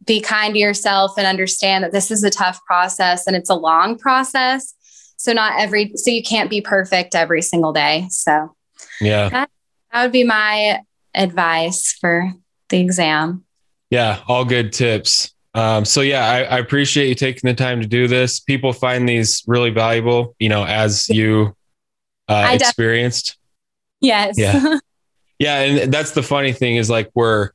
[0.05, 3.55] be kind to yourself and understand that this is a tough process and it's a
[3.55, 4.74] long process.
[5.16, 8.07] So not every so you can't be perfect every single day.
[8.11, 8.57] So
[9.01, 9.28] yeah.
[9.28, 9.51] That,
[9.93, 10.81] that would be my
[11.15, 12.33] advice for
[12.69, 13.45] the exam.
[13.91, 15.35] Yeah, all good tips.
[15.55, 18.39] Um, so yeah, I, I, appreciate you taking the time to do this.
[18.39, 21.57] People find these really valuable, you know, as you
[22.29, 23.37] uh, experienced.
[24.01, 24.39] Yes.
[24.39, 24.79] Yeah.
[25.41, 27.51] yeah, and that's the funny thing is like we're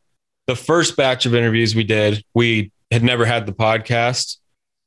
[0.48, 4.38] the first batch of interviews we did, we had never had the podcast,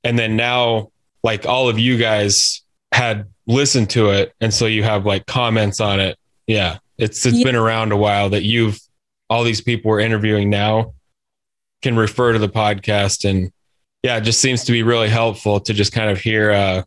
[0.05, 0.91] and then now
[1.23, 2.63] like all of you guys
[2.93, 6.19] had listened to it, and so you have like comments on it.
[6.47, 7.45] Yeah, it's it's yeah.
[7.45, 8.79] been around a while that you've
[9.31, 10.93] all these people we're interviewing now
[11.83, 13.53] can refer to the podcast and
[14.03, 16.85] yeah it just seems to be really helpful to just kind of hear a,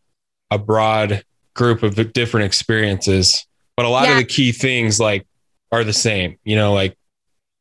[0.51, 1.24] a broad
[1.55, 3.45] group of different experiences
[3.76, 4.12] but a lot yeah.
[4.12, 5.26] of the key things like
[5.72, 6.97] are the same you know like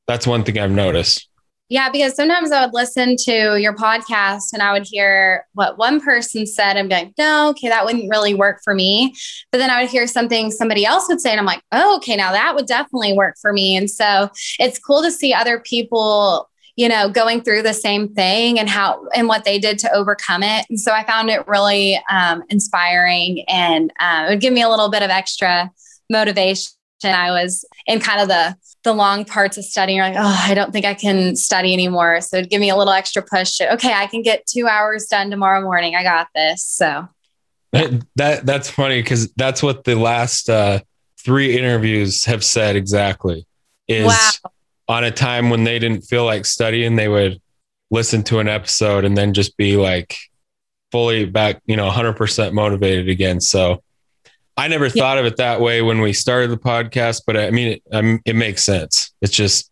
[0.06, 1.28] that's one thing i've noticed
[1.70, 6.00] yeah, because sometimes I would listen to your podcast and I would hear what one
[6.00, 9.14] person said and be like, no, okay, that wouldn't really work for me.
[9.52, 12.16] But then I would hear something somebody else would say, and I'm like, oh, okay,
[12.16, 13.76] now that would definitely work for me.
[13.76, 18.58] And so it's cool to see other people you know going through the same thing
[18.58, 22.00] and how and what they did to overcome it and so i found it really
[22.08, 25.68] um, inspiring and uh, it would give me a little bit of extra
[26.08, 26.70] motivation
[27.08, 29.98] I was in kind of the the long parts of studying.
[29.98, 32.20] You're like, oh, I don't think I can study anymore.
[32.22, 33.60] So it'd give me a little extra push.
[33.60, 35.96] Okay, I can get two hours done tomorrow morning.
[35.96, 36.64] I got this.
[36.64, 37.08] So
[37.72, 40.80] that, that that's funny because that's what the last uh,
[41.18, 43.46] three interviews have said exactly.
[43.88, 44.50] Is wow.
[44.88, 47.40] on a time when they didn't feel like studying, they would
[47.90, 50.16] listen to an episode and then just be like
[50.92, 53.40] fully back, you know, 100% motivated again.
[53.40, 53.82] So
[54.56, 54.92] I never yeah.
[54.92, 58.20] thought of it that way when we started the podcast, but I mean, it, um,
[58.24, 59.12] it makes sense.
[59.20, 59.70] It's just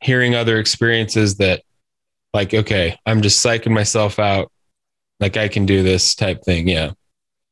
[0.00, 1.62] hearing other experiences that,
[2.32, 4.50] like, okay, I'm just psyching myself out.
[5.20, 6.68] Like, I can do this type thing.
[6.68, 6.92] Yeah.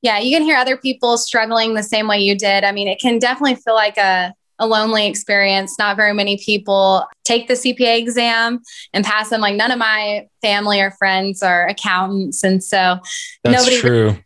[0.02, 0.18] Yeah.
[0.18, 2.64] You can hear other people struggling the same way you did.
[2.64, 5.78] I mean, it can definitely feel like a, a lonely experience.
[5.78, 8.60] Not very many people take the CPA exam
[8.94, 9.42] and pass them.
[9.42, 12.42] Like, none of my family or friends are accountants.
[12.42, 12.98] And so,
[13.44, 14.16] That's nobody, true.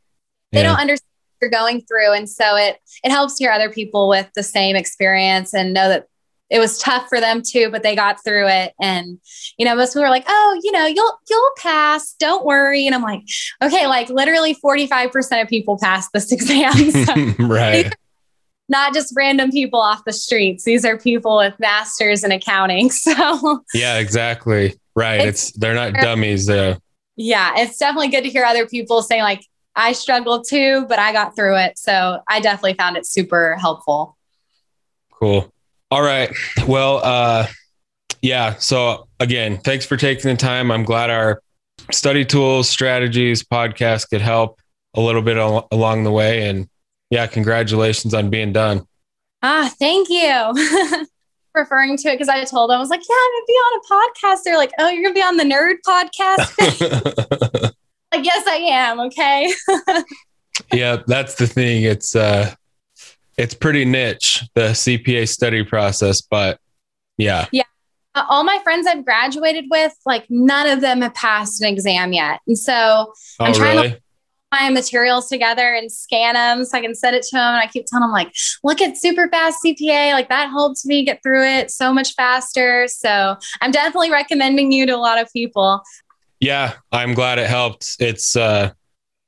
[0.53, 0.69] They yeah.
[0.69, 1.14] don't understand
[1.45, 2.13] you're going through.
[2.13, 6.09] And so it it helps hear other people with the same experience and know that
[6.51, 8.75] it was tough for them too, but they got through it.
[8.81, 9.19] And,
[9.59, 12.15] you know, most people are like, oh, you know, you'll you'll pass.
[12.19, 12.87] Don't worry.
[12.87, 13.23] And I'm like,
[13.63, 16.73] okay, like literally 45% of people pass this exam.
[16.91, 17.15] So
[17.45, 17.95] right.
[18.69, 20.65] Not just random people off the streets.
[20.65, 22.91] These are people with masters in accounting.
[22.91, 24.79] So yeah, exactly.
[24.97, 25.21] Right.
[25.21, 26.49] It's, it's they're not dummies.
[26.49, 26.77] Uh,
[27.17, 29.45] yeah, it's definitely good to hear other people saying like,
[29.77, 31.79] I struggled too, but I got through it.
[31.79, 34.17] So I definitely found it super helpful.
[35.11, 35.53] Cool.
[35.91, 36.35] All right.
[36.67, 37.47] Well, uh,
[38.23, 38.57] yeah.
[38.59, 40.71] So again, thanks for taking the time.
[40.71, 41.43] I'm glad our
[41.91, 44.59] study tools, strategies, podcast could help
[44.95, 46.49] a little bit al- along the way.
[46.49, 46.69] And
[47.11, 48.87] yeah, congratulations on being done.
[49.43, 51.07] Ah, thank you.
[51.55, 53.81] referring to it because I told them I was like, yeah, I'm gonna be on
[53.81, 54.43] a podcast.
[54.45, 57.73] They're like, oh, you're gonna be on the nerd podcast.
[58.17, 59.01] like, yes, I am.
[59.01, 59.53] Okay.
[60.73, 61.85] yeah, that's the thing.
[61.85, 62.55] It's uh
[63.37, 66.59] it's pretty niche, the CPA study process, but
[67.19, 67.47] yeah.
[67.53, 67.65] Yeah.
[68.15, 72.13] Uh, all my friends I've graduated with, like none of them have passed an exam
[72.13, 72.41] yet.
[72.47, 73.91] And so oh, I'm trying really?
[73.91, 74.01] to
[74.55, 77.55] my materials together and scan them so I can send it to them.
[77.55, 80.13] And I keep telling them, like, look at super fast CPA.
[80.13, 82.87] Like that helps me get through it so much faster.
[82.89, 85.83] So I'm definitely recommending you to a lot of people
[86.45, 87.97] yeah, I'm glad it helped.
[87.99, 88.71] It's uh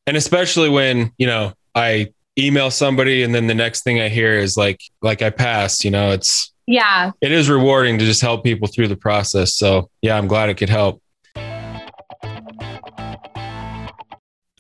[0.07, 4.35] and especially when, you know, I email somebody and then the next thing I hear
[4.35, 7.13] is like like I passed, you know, it's yeah.
[7.21, 9.55] It is rewarding to just help people through the process.
[9.55, 11.01] So, yeah, I'm glad it could help.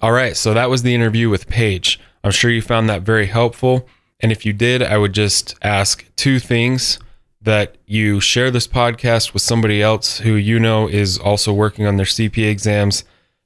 [0.03, 1.99] All right, so that was the interview with Paige.
[2.23, 3.89] I'm sure you found that very helpful.
[4.21, 6.99] And if you did, I would just ask two things
[7.47, 11.97] that you share this podcast with somebody else who you know is also working on
[11.97, 13.05] their CPA exams.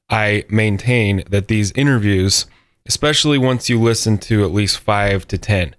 [0.08, 2.46] I maintain that these interviews,
[2.86, 5.76] especially once you listen to at least 5 to 10,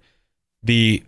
[0.62, 1.02] the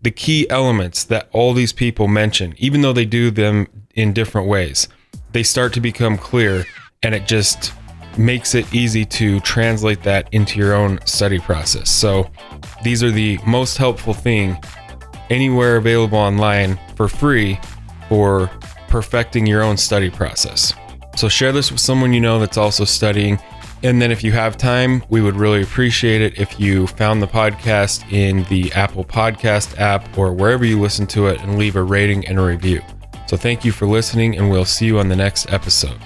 [0.00, 4.48] the key elements that all these people mention, even though they do them in different
[4.48, 4.88] ways,
[5.32, 6.64] they start to become clear
[7.04, 7.72] and it just
[8.16, 11.88] makes it easy to translate that into your own study process.
[11.88, 12.30] So,
[12.82, 14.60] these are the most helpful thing
[15.30, 17.58] anywhere available online for free
[18.08, 18.50] for
[18.88, 20.72] perfecting your own study process.
[21.16, 23.38] So share this with someone you know that's also studying
[23.82, 27.28] And then if you have time, we would really appreciate it if you found the
[27.28, 31.82] podcast in the Apple Podcast app or wherever you listen to it and leave a
[31.82, 32.82] rating and a review.
[33.28, 35.98] So thank you for listening, and we'll see you on the next episode.